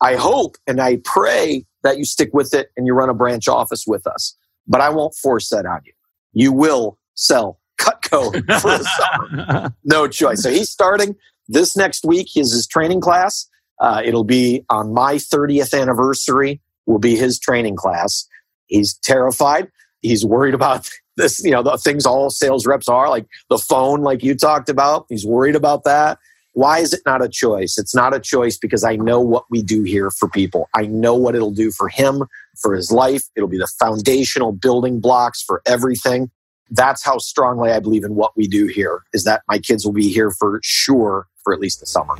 [0.00, 3.48] I hope and I pray that you stick with it and you run a branch
[3.48, 5.92] office with us, but I won't force that on you.
[6.32, 9.74] You will sell Cutco for the summer.
[9.84, 10.42] No choice.
[10.42, 11.16] So he's starting
[11.48, 12.36] this next week.
[12.36, 13.48] Is his training class.
[13.80, 18.26] Uh, it'll be on my 30th anniversary, will be his training class.
[18.66, 19.70] He's terrified.
[20.00, 24.02] He's worried about this, you know, the things all sales reps are, like the phone,
[24.02, 25.06] like you talked about.
[25.08, 26.18] He's worried about that.
[26.52, 27.78] Why is it not a choice?
[27.78, 30.68] It's not a choice because I know what we do here for people.
[30.74, 32.24] I know what it'll do for him,
[32.62, 33.24] for his life.
[33.34, 36.30] It'll be the foundational building blocks for everything.
[36.70, 39.92] That's how strongly I believe in what we do here, is that my kids will
[39.92, 42.14] be here for sure for at least the summer.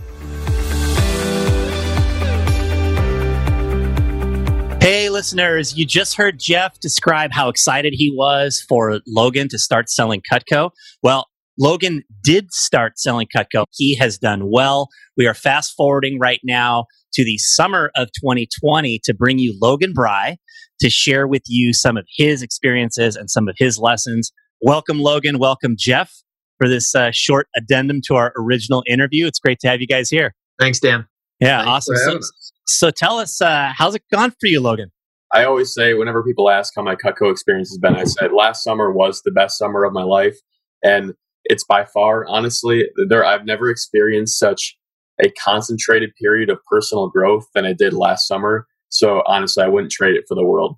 [5.15, 10.21] Listeners, you just heard Jeff describe how excited he was for Logan to start selling
[10.21, 10.71] Cutco.
[11.05, 13.67] Well, Logan did start selling Cutco.
[13.71, 14.89] He has done well.
[15.17, 19.93] We are fast forwarding right now to the summer of 2020 to bring you Logan
[19.93, 20.37] Bry
[20.81, 24.33] to share with you some of his experiences and some of his lessons.
[24.61, 25.39] Welcome, Logan.
[25.39, 26.13] Welcome, Jeff,
[26.59, 29.29] for this uh, short addendum to our original interview.
[29.29, 30.35] It's great to have you guys here.
[30.59, 31.07] Thanks, Dan.
[31.39, 31.97] Yeah, Thanks awesome.
[31.97, 32.29] So,
[32.67, 34.91] so tell us, uh, how's it gone for you, Logan?
[35.35, 38.63] I always say, whenever people ask how my Cutco experience has been, I said last
[38.63, 40.39] summer was the best summer of my life,
[40.83, 41.13] and
[41.45, 44.77] it's by far, honestly, there I've never experienced such
[45.23, 48.67] a concentrated period of personal growth than I did last summer.
[48.89, 50.77] So honestly, I wouldn't trade it for the world.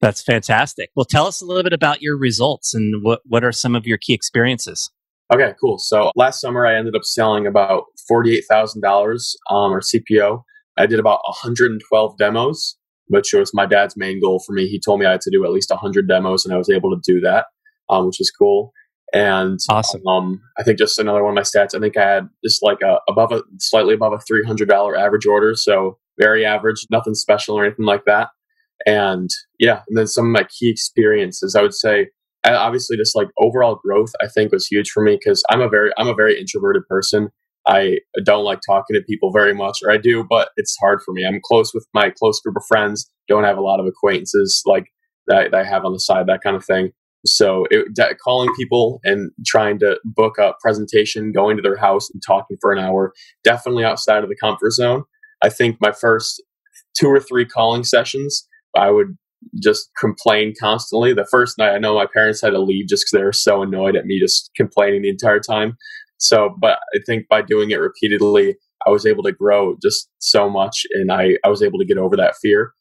[0.00, 0.90] That's fantastic.
[0.96, 3.86] Well, tell us a little bit about your results and what what are some of
[3.86, 4.90] your key experiences.
[5.32, 5.78] Okay, cool.
[5.78, 10.42] So last summer, I ended up selling about forty-eight thousand um, dollars, or CPO.
[10.76, 12.76] I did about 112 demos,
[13.10, 14.66] which was my dad's main goal for me.
[14.68, 16.90] He told me I had to do at least 100 demos, and I was able
[16.90, 17.46] to do that,
[17.90, 18.72] um, which was cool.
[19.12, 20.06] And awesome.
[20.06, 21.74] Um, I think just another one of my stats.
[21.74, 24.96] I think I had just like a above a slightly above a three hundred dollar
[24.96, 28.28] average order, so very average, nothing special or anything like that.
[28.86, 32.06] And yeah, and then some of my key experiences, I would say,
[32.44, 35.90] obviously just like overall growth, I think was huge for me because I'm a very
[35.98, 37.30] I'm a very introverted person.
[37.70, 41.12] I don't like talking to people very much, or I do, but it's hard for
[41.12, 41.24] me.
[41.24, 44.86] I'm close with my close group of friends, don't have a lot of acquaintances like
[45.28, 46.90] that, that I have on the side, that kind of thing.
[47.26, 47.86] So it,
[48.24, 52.72] calling people and trying to book a presentation, going to their house and talking for
[52.72, 53.12] an hour,
[53.44, 55.04] definitely outside of the comfort zone.
[55.42, 56.42] I think my first
[56.98, 59.16] two or three calling sessions, I would
[59.62, 61.14] just complain constantly.
[61.14, 63.62] The first night, I know my parents had to leave just because they were so
[63.62, 65.76] annoyed at me just complaining the entire time.
[66.20, 68.56] So, but I think by doing it repeatedly,
[68.86, 71.98] I was able to grow just so much and I, I was able to get
[71.98, 72.72] over that fear.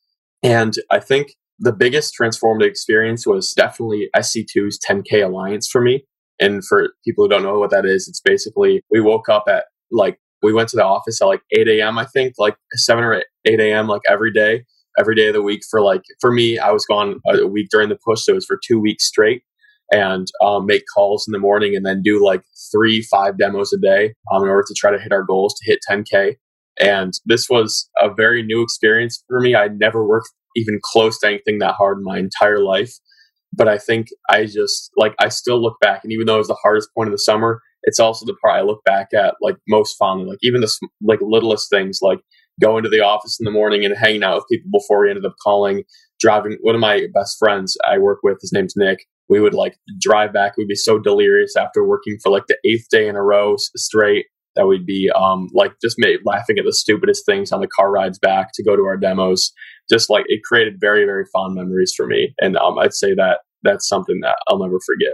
[0.44, 6.06] And I think the biggest transformative experience was definitely SC2's 10K Alliance for me.
[6.40, 9.66] And for people who don't know what that is, it's basically we woke up at
[9.92, 13.24] like, we went to the office at like 8 a.m., I think, like 7 or
[13.46, 14.64] 8 a.m., like every day,
[14.98, 17.90] every day of the week for like, for me, I was gone a week during
[17.90, 18.24] the push.
[18.24, 19.44] So it was for two weeks straight
[19.92, 23.78] and um, make calls in the morning and then do like three, five demos a
[23.78, 26.36] day um, in order to try to hit our goals to hit 10K.
[26.80, 29.56] And this was a very new experience for me.
[29.56, 32.94] I'd never worked even close to anything that hard in my entire life.
[33.52, 36.48] But I think I just like I still look back, and even though it was
[36.48, 39.56] the hardest point of the summer, it's also the part I look back at like
[39.68, 40.28] most fondly.
[40.28, 40.72] Like even the
[41.02, 42.20] like littlest things, like
[42.62, 45.26] going to the office in the morning and hanging out with people before we ended
[45.26, 45.84] up calling,
[46.20, 46.58] driving.
[46.62, 49.00] One of my best friends I work with, his name's Nick.
[49.30, 50.58] We would like drive back.
[50.58, 54.26] We'd be so delirious after working for like the eighth day in a row straight
[54.56, 57.92] that we'd be um, like just made, laughing at the stupidest things on the car
[57.92, 59.52] rides back to go to our demos.
[59.90, 62.34] Just like it created very, very fond memories for me.
[62.40, 65.14] And um, I'd say that that's something that I'll never forget.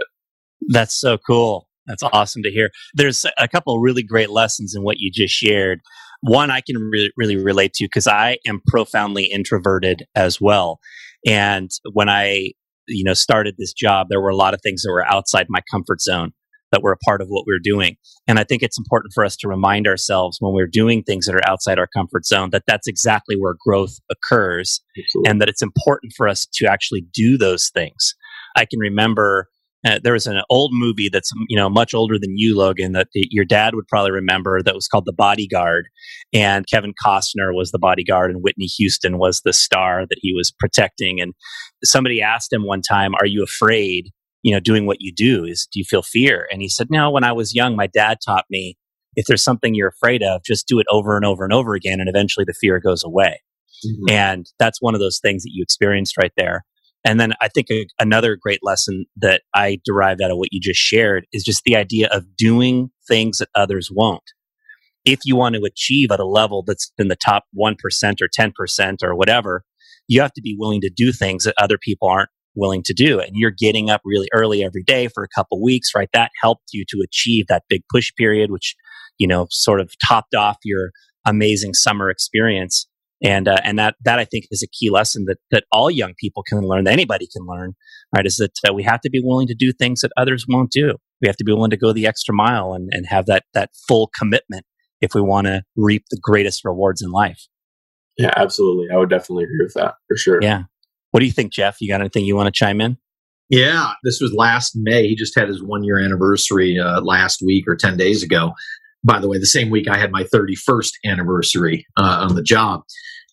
[0.68, 1.68] That's so cool.
[1.86, 2.70] That's awesome to hear.
[2.94, 5.80] There's a couple really great lessons in what you just shared.
[6.22, 10.80] One I can re- really relate to because I am profoundly introverted as well.
[11.26, 12.52] And when I,
[12.88, 15.60] you know, started this job, there were a lot of things that were outside my
[15.70, 16.32] comfort zone
[16.72, 17.96] that were a part of what we're doing.
[18.26, 21.34] And I think it's important for us to remind ourselves when we're doing things that
[21.34, 25.30] are outside our comfort zone that that's exactly where growth occurs Absolutely.
[25.30, 28.14] and that it's important for us to actually do those things.
[28.56, 29.48] I can remember
[29.86, 33.08] uh, there was an old movie that's you know much older than you, Logan, that
[33.12, 34.62] your dad would probably remember.
[34.62, 35.88] That was called The Bodyguard,
[36.32, 40.52] and Kevin Costner was the bodyguard, and Whitney Houston was the star that he was
[40.58, 41.20] protecting.
[41.20, 41.34] And
[41.84, 44.10] somebody asked him one time, "Are you afraid?"
[44.42, 45.44] you know, doing what you do?
[45.44, 46.46] Is do you feel fear?
[46.52, 48.76] And he said, No, when I was young, my dad taught me
[49.16, 51.98] if there's something you're afraid of, just do it over and over and over again,
[51.98, 53.40] and eventually the fear goes away.
[53.84, 54.14] Mm-hmm.
[54.14, 56.64] And that's one of those things that you experienced right there.
[57.06, 60.60] And then I think a, another great lesson that I derived out of what you
[60.60, 64.24] just shared is just the idea of doing things that others won't.
[65.04, 67.76] If you want to achieve at a level that's in the top 1%
[68.20, 69.62] or 10% or whatever,
[70.08, 73.20] you have to be willing to do things that other people aren't willing to do.
[73.20, 76.08] And you're getting up really early every day for a couple weeks, right?
[76.12, 78.74] That helped you to achieve that big push period, which,
[79.18, 80.90] you know, sort of topped off your
[81.24, 82.88] amazing summer experience.
[83.24, 86.12] And, uh, and that, that I think is a key lesson that, that all young
[86.20, 87.74] people can learn, that anybody can learn,
[88.14, 88.26] right?
[88.26, 90.96] Is that, that we have to be willing to do things that others won't do.
[91.22, 93.70] We have to be willing to go the extra mile and, and have that, that
[93.88, 94.66] full commitment
[95.00, 97.46] if we want to reap the greatest rewards in life.
[98.18, 98.88] Yeah, absolutely.
[98.92, 100.38] I would definitely agree with that for sure.
[100.42, 100.64] Yeah.
[101.10, 101.78] What do you think, Jeff?
[101.80, 102.98] You got anything you want to chime in?
[103.48, 105.06] Yeah, this was last May.
[105.06, 108.52] He just had his one year anniversary uh, last week or 10 days ago.
[109.06, 112.82] By the way, the same week I had my 31st anniversary uh, on the job.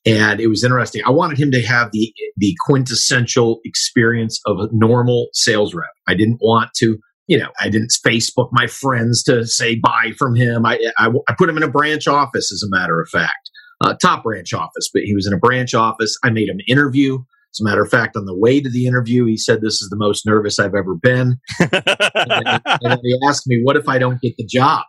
[0.05, 1.01] And it was interesting.
[1.05, 5.89] I wanted him to have the, the quintessential experience of a normal sales rep.
[6.07, 10.35] I didn't want to, you know, I didn't Facebook my friends to say bye from
[10.35, 10.65] him.
[10.65, 13.93] I, I, I put him in a branch office, as a matter of fact, uh,
[14.01, 16.17] top branch office, but he was in a branch office.
[16.23, 17.19] I made him interview.
[17.53, 19.89] As a matter of fact, on the way to the interview, he said, This is
[19.89, 21.37] the most nervous I've ever been.
[21.59, 24.83] and, and, he asked me, What if I don't get the job?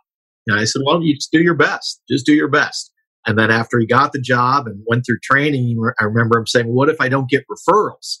[0.47, 2.01] And I said, Well, you just do your best.
[2.09, 2.91] Just do your best.
[3.27, 6.67] And then after he got the job and went through training, I remember him saying,
[6.67, 8.19] What if I don't get referrals?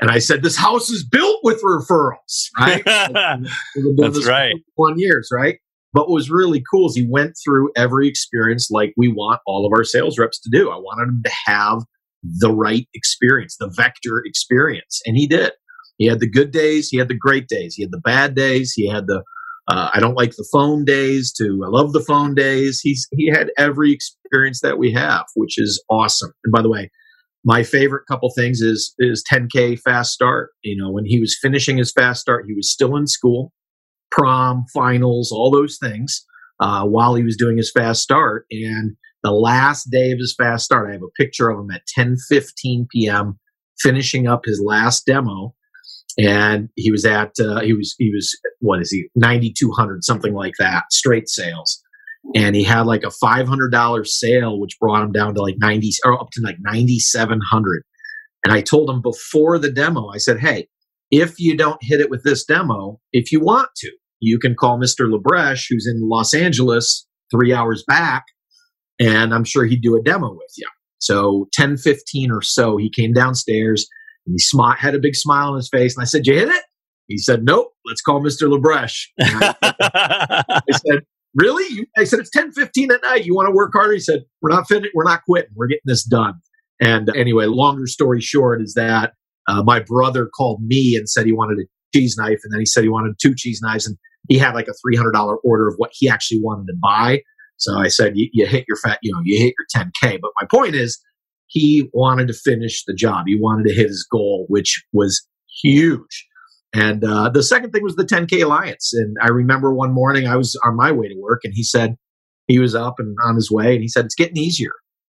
[0.00, 2.84] And I said, This house is built with referrals, right?
[3.96, 4.54] That's right.
[4.76, 5.58] One years, right?
[5.92, 9.66] But what was really cool is he went through every experience like we want all
[9.66, 10.70] of our sales reps to do.
[10.70, 11.82] I wanted him to have
[12.22, 15.00] the right experience, the vector experience.
[15.04, 15.52] And he did.
[15.98, 18.72] He had the good days, he had the great days, he had the bad days,
[18.74, 19.22] he had the
[19.70, 22.80] uh, I don't like the phone days to I love the phone days.
[22.80, 26.32] He's he had every experience that we have, which is awesome.
[26.44, 26.90] And by the way,
[27.44, 30.50] my favorite couple things is is 10k fast start.
[30.64, 33.52] You know, when he was finishing his fast start, he was still in school,
[34.10, 36.26] prom, finals, all those things,
[36.58, 40.64] uh, while he was doing his fast start, and the last day of his fast
[40.64, 40.88] start.
[40.88, 43.38] I have a picture of him at 10:15 p.m.
[43.78, 45.54] finishing up his last demo,
[46.18, 50.54] and he was at uh, he was he was what is he 9200 something like
[50.58, 51.82] that straight sales,
[52.34, 56.20] and he had like a $500 sale which brought him down to like 90 or
[56.20, 57.82] up to like 9700.
[58.44, 60.68] And I told him before the demo, I said, "Hey,
[61.10, 63.90] if you don't hit it with this demo, if you want to,
[64.20, 65.10] you can call Mr.
[65.10, 68.24] Labresh, who's in Los Angeles, three hours back,
[68.98, 70.68] and I'm sure he'd do a demo with you.
[70.98, 73.86] So 10, 15 or so, he came downstairs
[74.30, 75.96] and he smi- had a big smile on his face.
[75.96, 76.62] And I said, You hit it?
[77.08, 78.48] He said, Nope, let's call Mr.
[78.48, 79.06] Labresh.
[79.20, 79.54] I,
[80.48, 81.00] I said,
[81.34, 81.86] Really?
[81.98, 83.24] I said, It's 10, 15 at night.
[83.24, 83.92] You want to work harder?
[83.92, 85.50] He said, We're not fin- we're not quitting.
[85.54, 86.34] We're getting this done.
[86.80, 89.12] And anyway, longer story short is that
[89.48, 91.64] uh, my brother called me and said he wanted a
[91.94, 92.38] cheese knife.
[92.44, 93.86] And then he said he wanted two cheese knives.
[93.86, 93.96] And
[94.28, 97.20] he had like a $300 order of what he actually wanted to buy.
[97.56, 100.18] So I said, you, you hit your fat, you know, you hit your 10K.
[100.22, 100.98] But my point is,
[101.50, 103.24] he wanted to finish the job.
[103.26, 105.26] He wanted to hit his goal, which was
[105.62, 106.26] huge.
[106.72, 108.92] And uh, the second thing was the 10K Alliance.
[108.94, 111.96] And I remember one morning I was on my way to work and he said,
[112.46, 114.70] he was up and on his way and he said, it's getting easier.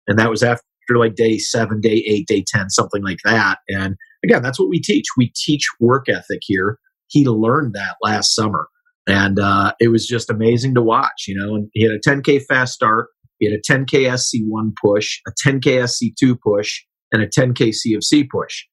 [0.07, 0.63] And that was after
[0.95, 3.59] like day seven, day eight, day 10, something like that.
[3.69, 5.05] And again, that's what we teach.
[5.15, 6.79] We teach work ethic here.
[7.09, 8.67] He learned that last summer.
[9.07, 11.55] And uh, it was just amazing to watch, you know.
[11.55, 13.09] And he had a 10K fast start,
[13.43, 16.81] he had a 10K SC1 push, a 10K SC2 push,
[17.11, 18.63] and a 10K CFC push.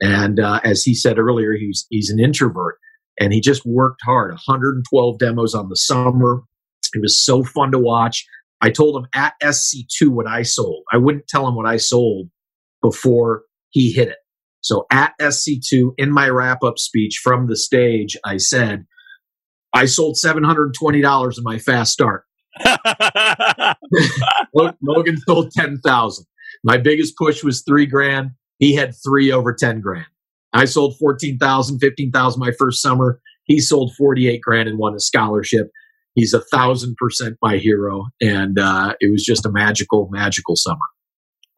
[0.00, 2.78] And uh, as he said earlier, he's he's an introvert,
[3.20, 4.30] and he just worked hard.
[4.30, 6.42] 112 demos on the summer.
[6.94, 8.24] It was so fun to watch.
[8.60, 10.84] I told him at SC2 what I sold.
[10.92, 12.28] I wouldn't tell him what I sold
[12.82, 14.18] before he hit it.
[14.62, 18.86] So at SC2, in my wrap up speech from the stage, I said,
[19.74, 22.24] I sold $720 in my fast start.
[24.82, 26.26] Logan sold 10,000.
[26.62, 28.30] My biggest push was three grand.
[28.58, 30.06] He had three over 10 grand.
[30.52, 33.20] I sold 14,000, 15,000 my first summer.
[33.44, 35.70] He sold 48 grand and won a scholarship.
[36.14, 38.06] He's a thousand percent my hero.
[38.20, 40.78] And uh, it was just a magical, magical summer.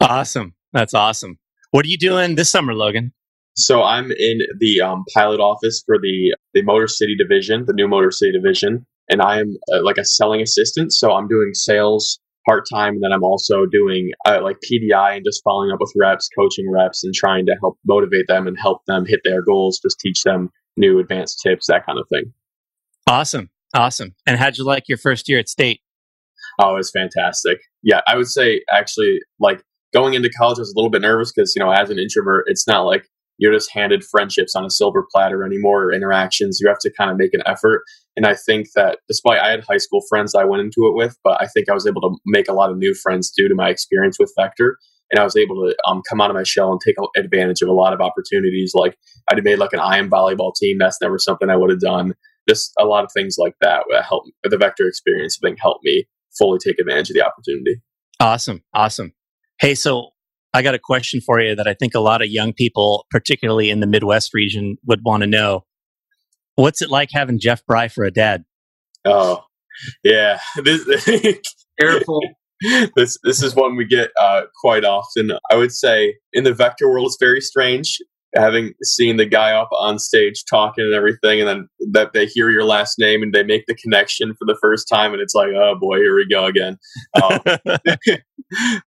[0.01, 0.55] Awesome.
[0.72, 1.38] That's awesome.
[1.70, 3.12] What are you doing this summer, Logan?
[3.55, 7.88] So I'm in the um, pilot office for the the Motor City division, the new
[7.88, 10.92] Motor City division, and I am uh, like a selling assistant.
[10.92, 15.24] So I'm doing sales part time, and then I'm also doing uh, like PDI and
[15.24, 18.84] just following up with reps, coaching reps, and trying to help motivate them and help
[18.86, 19.80] them hit their goals.
[19.80, 22.32] Just teach them new advanced tips, that kind of thing.
[23.07, 24.14] Awesome, awesome.
[24.26, 25.80] And how'd you like your first year at State?
[26.59, 27.59] Oh, it was fantastic.
[27.82, 31.32] Yeah, I would say actually like going into college, I was a little bit nervous
[31.32, 33.07] because you know as an introvert, it's not like
[33.38, 36.59] you're just handed friendships on a silver platter anymore or interactions.
[36.61, 37.82] You have to kind of make an effort.
[38.16, 41.16] And I think that despite I had high school friends I went into it with,
[41.22, 43.54] but I think I was able to make a lot of new friends due to
[43.54, 44.78] my experience with Vector.
[45.10, 47.68] And I was able to um, come out of my shell and take advantage of
[47.68, 48.72] a lot of opportunities.
[48.74, 48.96] Like
[49.30, 50.78] I'd made like an IM volleyball team.
[50.78, 52.14] That's never something I would have done.
[52.48, 56.06] Just a lot of things like that that helped the Vector experience thing helped me
[56.38, 57.82] fully take advantage of the opportunity.
[58.18, 58.62] Awesome.
[58.74, 59.12] Awesome.
[59.60, 60.10] Hey, so
[60.56, 63.68] I got a question for you that I think a lot of young people, particularly
[63.68, 65.65] in the Midwest region, would want to know.
[66.57, 68.44] What's it like having Jeff Bry for a dad?
[69.04, 69.44] Oh,
[70.02, 70.40] yeah.
[70.64, 71.40] This,
[71.78, 72.20] Careful.
[72.96, 75.30] this this is one we get uh, quite often.
[75.50, 77.98] I would say in the vector world, it's very strange
[78.34, 82.50] having seen the guy up on stage talking and everything, and then that they hear
[82.50, 85.48] your last name and they make the connection for the first time, and it's like,
[85.54, 86.78] oh boy, here we go again.
[87.22, 87.40] Um,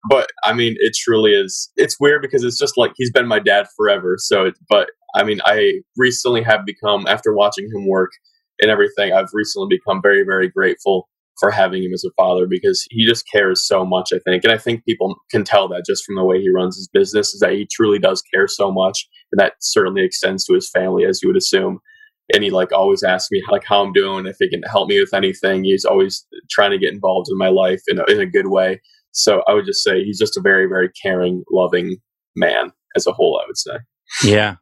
[0.09, 1.71] but I mean, it truly is.
[1.75, 4.15] It's weird because it's just like he's been my dad forever.
[4.17, 8.11] So, but I mean, I recently have become after watching him work
[8.59, 9.13] and everything.
[9.13, 11.07] I've recently become very, very grateful
[11.39, 14.43] for having him as a father because he just cares so much, I think.
[14.43, 17.33] And I think people can tell that just from the way he runs his business
[17.33, 19.07] is that he truly does care so much.
[19.31, 21.79] And that certainly extends to his family, as you would assume.
[22.33, 24.99] And he like always asks me like how I'm doing, if he can help me
[24.99, 25.63] with anything.
[25.63, 28.81] He's always trying to get involved in my life in a, in a good way.
[29.11, 31.97] So I would just say he's just a very, very caring, loving
[32.35, 33.77] man as a whole, I would say.
[34.23, 34.55] Yeah.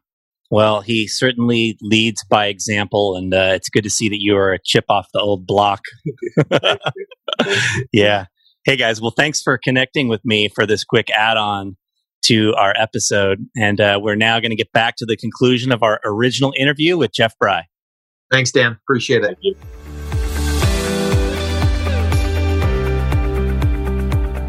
[0.50, 4.52] Well, he certainly leads by example, and uh, it's good to see that you are
[4.52, 5.82] a chip off the old block.
[7.92, 8.26] yeah.
[8.64, 9.00] Hey, guys.
[9.00, 11.76] Well, thanks for connecting with me for this quick add on
[12.24, 13.46] to our episode.
[13.56, 16.96] And uh, we're now going to get back to the conclusion of our original interview
[16.96, 17.64] with Jeff Bry.
[18.30, 18.78] Thanks, Dan.
[18.82, 19.38] Appreciate it.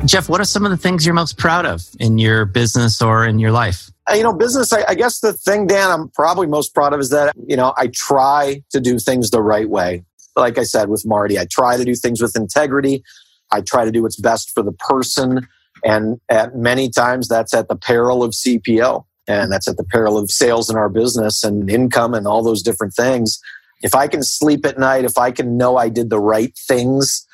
[0.09, 3.27] Jeff, what are some of the things you're most proud of in your business or
[3.27, 3.91] in your life?
[4.09, 6.99] Uh, you know, business, I, I, guess the thing, Dan, I'm probably most proud of
[6.99, 10.03] is that, you know, I try to do things the right way.
[10.35, 13.03] Like I said with Marty, I try to do things with integrity.
[13.51, 15.47] I try to do what's best for the person.
[15.83, 20.17] And at many times that's at the peril of CPO and that's at the peril
[20.17, 23.39] of sales in our business and income and all those different things.
[23.83, 27.27] If I can sleep at night, if I can know I did the right things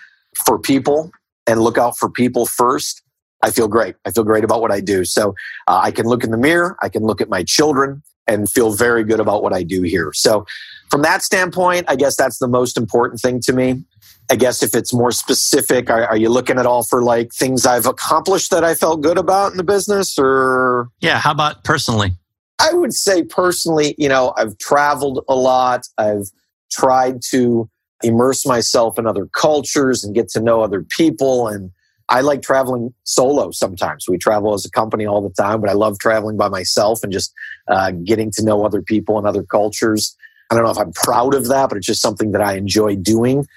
[0.46, 1.10] for people
[1.48, 3.02] and look out for people first,
[3.42, 3.96] I feel great.
[4.06, 5.06] I feel great about what I do.
[5.06, 5.36] So
[5.68, 6.78] uh, I can look in the mirror.
[6.82, 8.02] I can look at my children.
[8.28, 10.12] and feel very good about what I do here.
[10.14, 10.48] So,
[10.90, 13.84] from that standpoint, I guess that's the most important thing to me.
[14.32, 17.66] I guess if it's more specific, are, are, you looking at all for like things
[17.66, 20.90] I've accomplished that I felt good about in the business or?
[21.02, 21.20] Yeah.
[21.20, 22.14] How about personally?
[22.60, 25.86] I would say personally, you know, I've traveled a lot.
[25.98, 26.32] I've
[26.72, 27.70] tried to
[28.04, 31.48] immerse myself in other cultures and get to know other people.
[31.48, 31.72] And
[32.10, 34.06] I like traveling solo sometimes.
[34.08, 37.12] We travel as a company all the time, but I love traveling by myself and
[37.12, 37.34] just
[37.68, 40.16] uh, getting to know other people and other cultures.
[40.52, 42.96] I don't know if I'm proud of that, but it's just something that I enjoy
[42.96, 43.48] doing.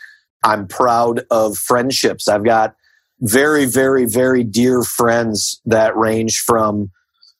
[0.44, 2.28] I'm proud of friendships.
[2.28, 2.74] I've got
[3.20, 6.90] very, very, very dear friends that range from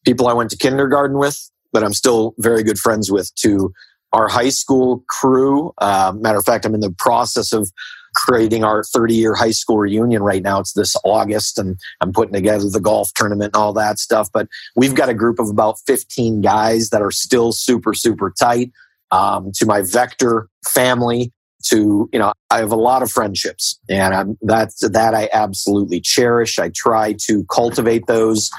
[0.05, 3.73] people I went to kindergarten with, that I'm still very good friends with, to
[4.13, 5.73] our high school crew.
[5.79, 7.71] Uh, matter of fact, I'm in the process of
[8.15, 10.61] creating our 30 year high school reunion right now.
[10.61, 14.29] It's this August, and I'm putting together the golf tournament and all that stuff.
[14.33, 18.73] But we've got a group of about 15 guys that are still super, super tight.
[19.11, 21.33] Um, to my Vector family,
[21.71, 26.01] to you know, I have a lot of friendships, and I'm, that's that I absolutely
[26.01, 26.59] cherish.
[26.59, 28.51] I try to cultivate those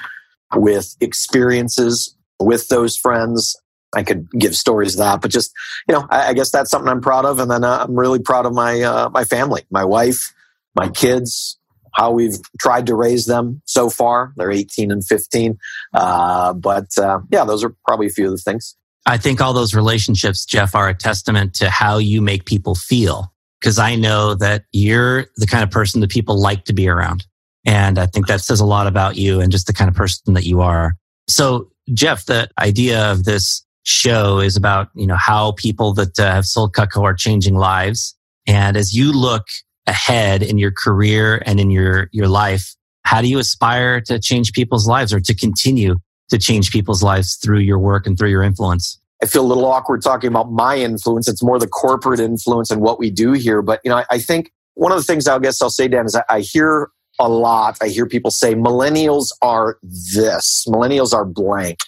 [0.55, 3.55] with experiences with those friends
[3.95, 5.51] I could give stories of that, but just
[5.87, 8.19] you know, I, I guess that's something I'm proud of, and then uh, I'm really
[8.19, 10.33] proud of my uh, my family, my wife,
[10.75, 11.57] my kids,
[11.93, 14.33] how we've tried to raise them so far.
[14.37, 15.57] They're 18 and 15,
[15.93, 18.75] uh, but uh, yeah, those are probably a few of the things.
[19.05, 23.33] I think all those relationships, Jeff, are a testament to how you make people feel.
[23.59, 27.25] Because I know that you're the kind of person that people like to be around.
[27.65, 30.33] And I think that says a lot about you and just the kind of person
[30.35, 30.95] that you are.
[31.27, 36.31] So, Jeff, the idea of this show is about, you know, how people that uh,
[36.31, 38.15] have sold Cutco are changing lives.
[38.45, 39.47] And as you look
[39.87, 44.53] ahead in your career and in your, your life, how do you aspire to change
[44.53, 45.95] people's lives or to continue
[46.29, 48.99] to change people's lives through your work and through your influence?
[49.21, 51.27] I feel a little awkward talking about my influence.
[51.27, 53.61] It's more the corporate influence and what we do here.
[53.61, 56.05] But, you know, I, I think one of the things I guess I'll say, Dan,
[56.05, 57.77] is I, I hear a lot.
[57.81, 61.79] I hear people say millennials are this, millennials are blank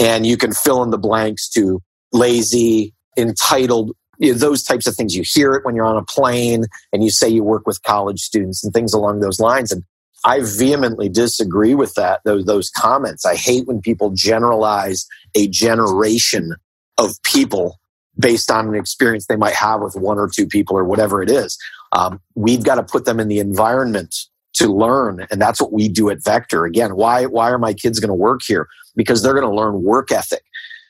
[0.00, 1.80] and you can fill in the blanks to
[2.12, 5.14] lazy, entitled, you know, those types of things.
[5.14, 8.20] You hear it when you're on a plane and you say you work with college
[8.20, 9.70] students and things along those lines.
[9.70, 9.84] And
[10.24, 13.24] I vehemently disagree with that, those, those comments.
[13.24, 16.56] I hate when people generalize a generation
[16.98, 17.78] of people
[18.18, 21.30] based on an experience they might have with one or two people or whatever it
[21.30, 21.58] is.
[21.92, 24.14] Um, we've got to put them in the environment
[24.60, 25.26] to learn.
[25.30, 26.66] And that's what we do at Vector.
[26.66, 28.68] Again, why, why are my kids going to work here?
[28.94, 30.42] Because they're going to learn work ethic.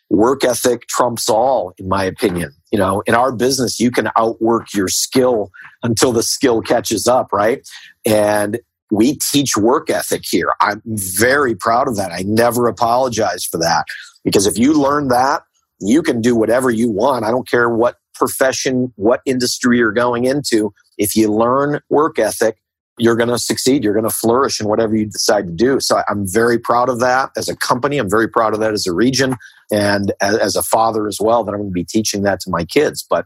[0.08, 2.52] Work ethic trumps all, in my opinion.
[2.72, 5.52] You know, in our business, you can outwork your skill
[5.84, 7.66] until the skill catches up, right?
[8.04, 8.58] And
[8.90, 10.52] we teach work ethic here.
[10.60, 12.10] I'm very proud of that.
[12.10, 13.84] I never apologize for that
[14.24, 15.42] because if you learn that,
[15.80, 17.24] you can do whatever you want.
[17.24, 20.74] I don't care what profession, what industry you're going into.
[20.98, 22.56] If you learn work ethic,
[23.00, 23.82] you're going to succeed.
[23.82, 25.80] You're going to flourish in whatever you decide to do.
[25.80, 27.98] So I'm very proud of that as a company.
[27.98, 29.36] I'm very proud of that as a region
[29.72, 32.64] and as a father as well, that I'm going to be teaching that to my
[32.64, 33.04] kids.
[33.08, 33.24] But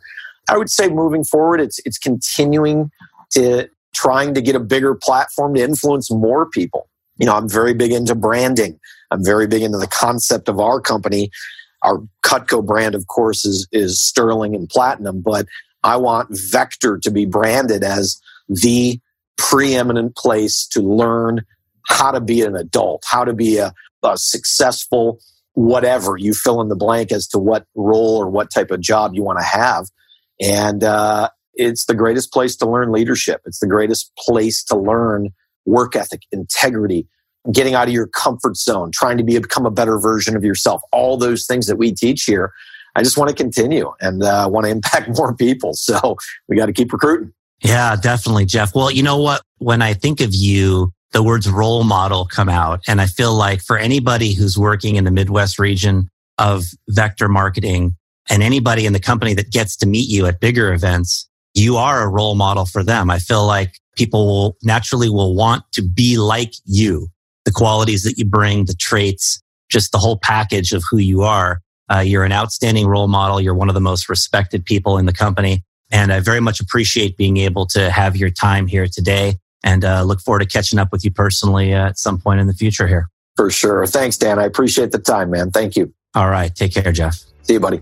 [0.49, 2.91] I would say moving forward, it's, it's continuing
[3.33, 6.89] to trying to get a bigger platform to influence more people.
[7.17, 8.79] You know, I'm very big into branding.
[9.11, 11.31] I'm very big into the concept of our company.
[11.83, 15.47] Our Cutco brand, of course, is, is sterling and platinum, but
[15.85, 18.99] I want Vector to be branded as the
[19.37, 21.43] preeminent place to learn
[21.89, 23.73] how to be an adult, how to be a,
[24.03, 25.19] a successful
[25.55, 29.15] whatever you fill in the blank as to what role or what type of job
[29.15, 29.87] you want to have.
[30.41, 33.41] And uh, it's the greatest place to learn leadership.
[33.47, 35.31] It's the greatest place to learn
[35.65, 37.07] work ethic, integrity,
[37.53, 40.83] getting out of your comfort zone, trying to be, become a better version of yourself.
[40.93, 42.53] All those things that we teach here.
[42.97, 45.75] I just want to continue and uh, want to impact more people.
[45.75, 46.17] So
[46.49, 47.33] we got to keep recruiting.
[47.63, 48.75] Yeah, definitely, Jeff.
[48.75, 49.43] Well, you know what?
[49.59, 52.81] When I think of you, the words role model come out.
[52.87, 57.97] And I feel like for anybody who's working in the Midwest region of vector marketing
[58.29, 62.03] and anybody in the company that gets to meet you at bigger events, you are
[62.03, 63.11] a role model for them.
[63.11, 67.07] I feel like people will naturally will want to be like you,
[67.45, 69.41] the qualities that you bring, the traits,
[69.71, 71.61] just the whole package of who you are.
[71.93, 73.41] Uh, you're an outstanding role model.
[73.41, 75.63] You're one of the most respected people in the company.
[75.95, 80.03] And I very much appreciate being able to have your time here today and uh,
[80.03, 82.89] look forward to catching up with you personally uh, at some point in the future
[82.89, 83.09] here.
[83.37, 83.87] For sure.
[83.87, 84.41] Thanks, Dan.
[84.41, 85.53] I appreciate the time, man.
[85.53, 85.95] Thank you.
[86.17, 86.53] All right.
[86.53, 87.21] Take care, Jeff.
[87.43, 87.81] See you, buddy.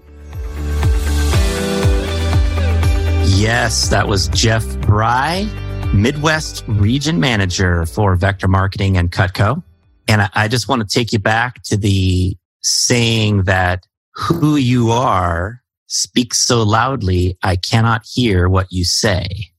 [3.34, 5.48] Yes, that was Jeff Bry,
[5.94, 9.62] Midwest Region Manager for Vector Marketing and Cutco.
[10.06, 15.61] And I just want to take you back to the saying that who you are
[15.92, 19.50] speaks so loudly, I cannot hear what you say.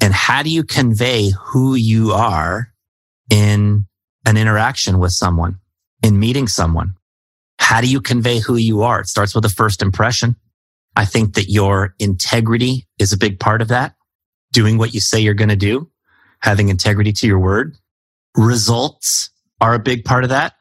[0.00, 2.68] And how do you convey who you are
[3.30, 3.86] in
[4.26, 5.58] an interaction with someone,
[6.02, 6.94] in meeting someone?
[7.58, 9.00] How do you convey who you are?
[9.00, 10.36] It starts with a first impression.
[10.94, 13.94] I think that your integrity is a big part of that.
[14.52, 15.90] Doing what you say you're going to do,
[16.40, 17.76] having integrity to your word.
[18.36, 19.30] Results
[19.60, 20.54] are a big part of that.